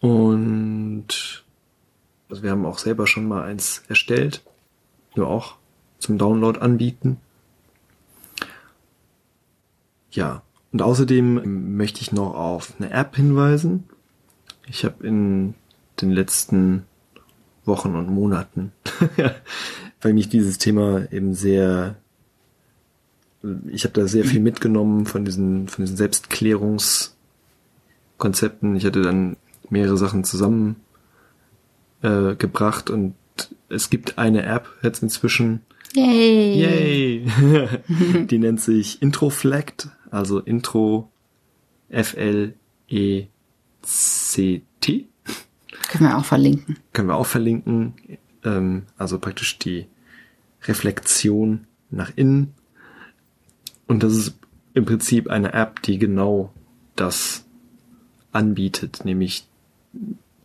Und 0.00 1.44
also 2.28 2.42
wir 2.42 2.50
haben 2.50 2.66
auch 2.66 2.78
selber 2.78 3.06
schon 3.06 3.26
mal 3.26 3.42
eins 3.44 3.84
erstellt, 3.88 4.42
nur 5.14 5.28
auch 5.28 5.56
zum 5.98 6.18
Download 6.18 6.58
anbieten. 6.58 7.18
Ja, 10.10 10.42
und 10.72 10.82
außerdem 10.82 11.76
möchte 11.76 12.00
ich 12.00 12.12
noch 12.12 12.34
auf 12.34 12.74
eine 12.78 12.90
App 12.90 13.16
hinweisen. 13.16 13.84
Ich 14.66 14.84
habe 14.84 15.06
in 15.06 15.54
den 16.00 16.10
letzten 16.10 16.84
Wochen 17.64 17.94
und 17.94 18.10
Monaten, 18.10 18.72
weil 20.00 20.12
mich 20.12 20.28
dieses 20.28 20.58
Thema 20.58 21.10
eben 21.12 21.34
sehr, 21.34 21.96
ich 23.68 23.84
habe 23.84 23.94
da 23.94 24.06
sehr 24.06 24.24
viel 24.24 24.40
mitgenommen 24.40 25.06
von 25.06 25.24
diesen, 25.24 25.68
von 25.68 25.84
diesen 25.84 25.96
Selbstklärungskonzepten. 25.96 28.76
Ich 28.76 28.84
hatte 28.84 29.00
dann 29.02 29.36
mehrere 29.70 29.96
Sachen 29.96 30.24
zusammen 30.24 30.76
äh, 32.02 32.34
gebracht 32.36 32.90
und 32.90 33.14
es 33.68 33.90
gibt 33.90 34.18
eine 34.18 34.44
App 34.44 34.68
jetzt 34.82 35.02
inzwischen. 35.02 35.62
Yay. 35.94 36.60
Yay! 36.60 37.26
Die 38.26 38.38
nennt 38.38 38.60
sich 38.60 39.02
Introflect, 39.02 39.88
also 40.10 40.40
Intro 40.40 41.10
F 41.88 42.14
L 42.16 42.54
E 42.88 43.26
C 43.82 44.62
T. 44.80 45.06
Können 45.88 46.10
wir 46.10 46.18
auch 46.18 46.24
verlinken. 46.24 46.78
Können 46.92 47.08
wir 47.08 47.16
auch 47.16 47.26
verlinken. 47.26 47.94
Ähm, 48.44 48.82
also 48.96 49.18
praktisch 49.18 49.58
die 49.58 49.86
Reflexion 50.62 51.66
nach 51.90 52.12
innen. 52.16 52.54
Und 53.86 54.02
das 54.02 54.14
ist 54.14 54.38
im 54.74 54.84
Prinzip 54.84 55.28
eine 55.28 55.52
App, 55.52 55.82
die 55.82 55.98
genau 55.98 56.52
das 56.96 57.44
anbietet, 58.32 59.04
nämlich 59.04 59.46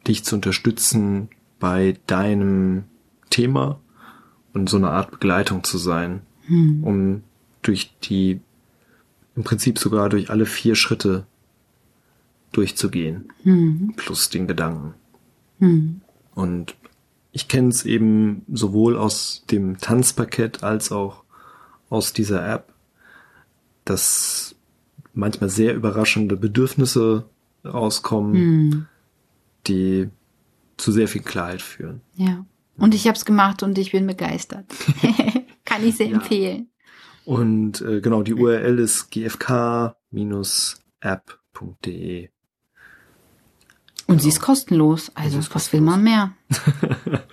dich 0.07 0.23
zu 0.23 0.35
unterstützen 0.35 1.29
bei 1.59 1.97
deinem 2.07 2.83
Thema 3.29 3.79
und 4.53 4.69
so 4.69 4.77
eine 4.77 4.89
Art 4.89 5.11
Begleitung 5.11 5.63
zu 5.63 5.77
sein, 5.77 6.21
um 6.83 7.23
durch 7.61 7.93
die, 8.03 8.39
im 9.35 9.43
Prinzip 9.43 9.77
sogar 9.79 10.09
durch 10.09 10.29
alle 10.29 10.45
vier 10.45 10.75
Schritte 10.75 11.25
durchzugehen, 12.51 13.31
plus 13.95 14.29
den 14.29 14.47
Gedanken. 14.47 14.93
Und 16.35 16.75
ich 17.31 17.47
kenne 17.47 17.69
es 17.69 17.85
eben 17.85 18.43
sowohl 18.51 18.97
aus 18.97 19.43
dem 19.51 19.77
Tanzpaket 19.77 20.63
als 20.63 20.91
auch 20.91 21.23
aus 21.89 22.13
dieser 22.13 22.47
App, 22.47 22.73
dass 23.85 24.55
manchmal 25.13 25.49
sehr 25.49 25.75
überraschende 25.75 26.37
Bedürfnisse 26.37 27.29
rauskommen, 27.65 28.87
die 29.67 30.09
zu 30.77 30.91
sehr 30.91 31.07
viel 31.07 31.21
Klarheit 31.21 31.61
führen. 31.61 32.01
Ja. 32.15 32.45
Und 32.77 32.95
ich 32.95 33.07
habe 33.07 33.17
es 33.17 33.25
gemacht 33.25 33.63
und 33.63 33.77
ich 33.77 33.91
bin 33.91 34.07
begeistert. 34.07 34.65
Kann 35.65 35.83
ich 35.83 35.97
sehr 35.97 36.11
empfehlen. 36.11 36.69
Und 37.25 37.81
äh, 37.81 37.99
genau, 38.01 38.23
die 38.23 38.33
URL 38.33 38.79
ist 38.79 39.11
gfk-app.de. 39.11 39.99
Und 44.07 44.21
sie 44.21 44.29
ist 44.29 44.39
kostenlos. 44.39 45.11
Also, 45.13 45.37
ist 45.37 45.53
was 45.53 45.71
will 45.73 45.81
man 45.81 46.01
mehr? 46.01 46.33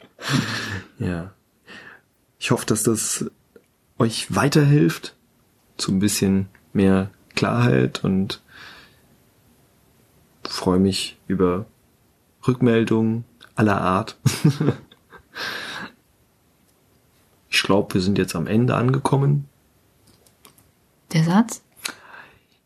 Ja. 0.98 1.34
Ich 2.38 2.50
hoffe, 2.50 2.66
dass 2.66 2.82
das 2.82 3.30
euch 3.98 4.34
weiterhilft 4.34 5.15
zu 5.76 5.92
ein 5.92 5.98
bisschen 5.98 6.48
mehr 6.72 7.10
Klarheit 7.34 8.02
und 8.04 8.40
freue 10.44 10.78
mich 10.78 11.16
über 11.26 11.66
Rückmeldungen 12.46 13.24
aller 13.54 13.80
Art. 13.80 14.16
ich 17.50 17.62
glaube, 17.62 17.94
wir 17.94 18.00
sind 18.00 18.18
jetzt 18.18 18.36
am 18.36 18.46
Ende 18.46 18.74
angekommen. 18.74 19.48
Der 21.12 21.24
Satz? 21.24 21.62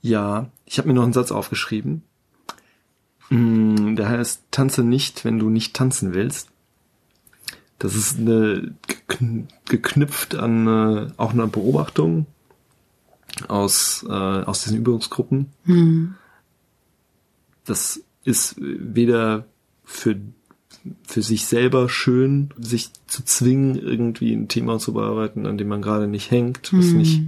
Ja, 0.03 0.49
ich 0.65 0.79
habe 0.79 0.89
mir 0.89 0.95
noch 0.95 1.03
einen 1.05 1.13
Satz 1.13 1.31
aufgeschrieben. 1.31 2.03
Mm, 3.29 3.97
Der 3.97 4.09
heißt, 4.09 4.43
tanze 4.51 4.83
nicht, 4.83 5.25
wenn 5.25 5.39
du 5.39 5.51
nicht 5.51 5.75
tanzen 5.75 6.15
willst. 6.15 6.49
Das 7.79 7.95
ist 7.95 8.19
eine 8.19 8.75
gekn- 8.87 9.47
geknüpft 9.67 10.35
an 10.35 10.67
äh, 10.67 11.11
auch 11.17 11.33
eine 11.33 11.47
Beobachtung 11.47 12.27
aus, 13.49 14.05
äh, 14.09 14.13
aus 14.13 14.65
diesen 14.65 14.79
Übungsgruppen. 14.79 15.47
Hm. 15.65 16.15
Das 17.65 18.03
ist 18.25 18.57
weder 18.59 19.47
für, 19.85 20.17
für 21.07 21.23
sich 21.23 21.47
selber 21.47 21.89
schön, 21.89 22.51
sich 22.59 22.91
zu 23.07 23.25
zwingen, 23.25 23.77
irgendwie 23.77 24.33
ein 24.33 24.49
Thema 24.49 24.79
zu 24.79 24.93
bearbeiten, 24.93 25.47
an 25.47 25.59
dem 25.59 25.69
man 25.69 25.83
gerade 25.83 26.07
nicht 26.07 26.31
hängt, 26.31 26.73
was 26.73 26.87
Hm. 26.87 26.99
nicht 26.99 27.23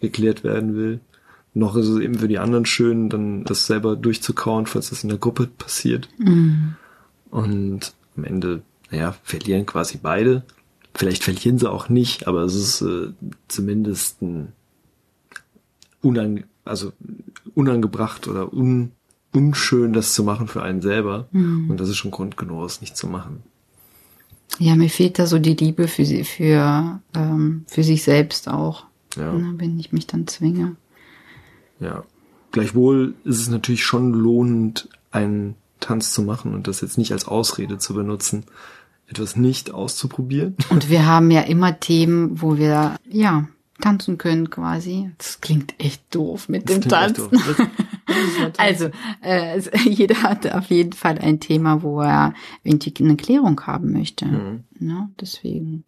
geklärt 0.00 0.44
werden 0.44 0.74
will. 0.76 1.00
Noch 1.54 1.74
ist 1.76 1.88
es 1.88 2.00
eben 2.00 2.16
für 2.18 2.28
die 2.28 2.38
anderen 2.38 2.66
schön, 2.66 3.08
dann 3.08 3.44
das 3.44 3.66
selber 3.66 3.96
durchzukauen, 3.96 4.66
falls 4.66 4.90
das 4.90 5.02
in 5.02 5.08
der 5.08 5.18
Gruppe 5.18 5.46
passiert. 5.46 6.08
Hm. 6.18 6.74
Und 7.30 7.46
Und 7.76 7.94
am 8.16 8.24
Ende, 8.24 8.62
naja, 8.90 9.14
verlieren 9.22 9.66
quasi 9.66 9.98
beide. 10.02 10.42
Vielleicht 10.94 11.24
verlieren 11.24 11.58
sie 11.58 11.70
auch 11.70 11.88
nicht, 11.88 12.26
aber 12.26 12.42
es 12.42 12.54
ist 12.54 12.80
äh, 12.82 13.08
zumindest 13.48 14.22
ein 14.22 14.52
unang 16.06 16.44
also 16.64 16.92
unangebracht 17.54 18.28
oder 18.28 18.52
un 18.52 18.92
unschön, 19.32 19.92
das 19.92 20.14
zu 20.14 20.24
machen 20.24 20.48
für 20.48 20.62
einen 20.62 20.80
selber. 20.80 21.28
Mhm. 21.30 21.70
Und 21.70 21.78
das 21.78 21.90
ist 21.90 21.96
schon 21.96 22.10
Grund 22.10 22.36
genug, 22.38 22.64
es 22.64 22.80
nicht 22.80 22.96
zu 22.96 23.06
machen. 23.06 23.42
Ja, 24.58 24.74
mir 24.76 24.88
fehlt 24.88 25.18
da 25.18 25.26
so 25.26 25.38
die 25.38 25.54
Liebe 25.54 25.88
für 25.88 26.06
sie, 26.06 26.24
für, 26.24 27.00
ähm, 27.14 27.64
für 27.66 27.82
sich 27.84 28.02
selbst 28.02 28.48
auch. 28.48 28.86
Ja. 29.16 29.32
Ne, 29.32 29.54
wenn 29.58 29.78
ich 29.78 29.92
mich 29.92 30.06
dann 30.06 30.26
zwinge. 30.26 30.76
Ja. 31.80 32.04
Gleichwohl 32.52 33.14
ist 33.24 33.40
es 33.40 33.48
natürlich 33.50 33.84
schon 33.84 34.14
lohnend, 34.14 34.88
einen 35.10 35.54
Tanz 35.80 36.14
zu 36.14 36.22
machen 36.22 36.54
und 36.54 36.66
das 36.66 36.80
jetzt 36.80 36.96
nicht 36.96 37.12
als 37.12 37.28
Ausrede 37.28 37.76
zu 37.76 37.92
benutzen, 37.92 38.44
etwas 39.08 39.36
nicht 39.36 39.70
auszuprobieren. 39.70 40.56
Und 40.70 40.88
wir 40.88 41.04
haben 41.04 41.30
ja 41.30 41.42
immer 41.42 41.78
Themen, 41.78 42.40
wo 42.40 42.56
wir, 42.56 42.96
ja, 43.06 43.48
tanzen 43.80 44.18
können 44.18 44.50
quasi. 44.50 45.10
Das 45.18 45.40
klingt 45.40 45.74
echt 45.78 46.02
doof 46.14 46.48
mit 46.48 46.68
das 46.68 46.80
dem 46.80 46.88
Tanzen. 46.88 47.28
also, 48.56 48.90
äh, 49.22 49.60
jeder 49.88 50.22
hat 50.22 50.52
auf 50.52 50.66
jeden 50.70 50.92
Fall 50.92 51.18
ein 51.18 51.40
Thema, 51.40 51.82
wo 51.82 52.00
er 52.00 52.34
irgendwie 52.62 52.92
eine 53.04 53.16
Klärung 53.16 53.60
haben 53.62 53.92
möchte. 53.92 54.26
Mhm. 54.26 54.64
Ne? 54.78 55.10
Deswegen 55.20 55.84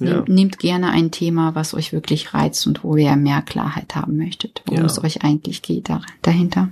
ja. 0.00 0.16
nehmt, 0.16 0.28
nehmt, 0.28 0.58
gerne 0.58 0.90
ein 0.90 1.10
Thema, 1.10 1.54
was 1.54 1.74
euch 1.74 1.92
wirklich 1.92 2.34
reizt 2.34 2.66
und 2.66 2.82
wo 2.84 2.96
ihr 2.96 3.16
mehr 3.16 3.42
Klarheit 3.42 3.94
haben 3.94 4.16
möchtet, 4.16 4.62
worum 4.66 4.80
ja. 4.80 4.86
es 4.86 5.02
euch 5.02 5.22
eigentlich 5.22 5.62
geht 5.62 5.90
dahinter. 6.22 6.70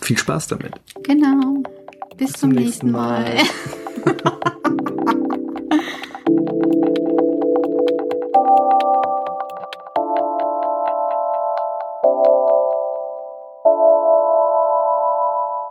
Viel 0.00 0.18
Spaß 0.18 0.48
damit. 0.48 0.72
Genau. 1.02 1.62
Bis, 2.16 2.32
Bis 2.32 2.40
zum, 2.40 2.52
zum, 2.52 2.62
nächsten 2.62 2.90
Mal. 2.90 3.36
mal. 4.04 4.54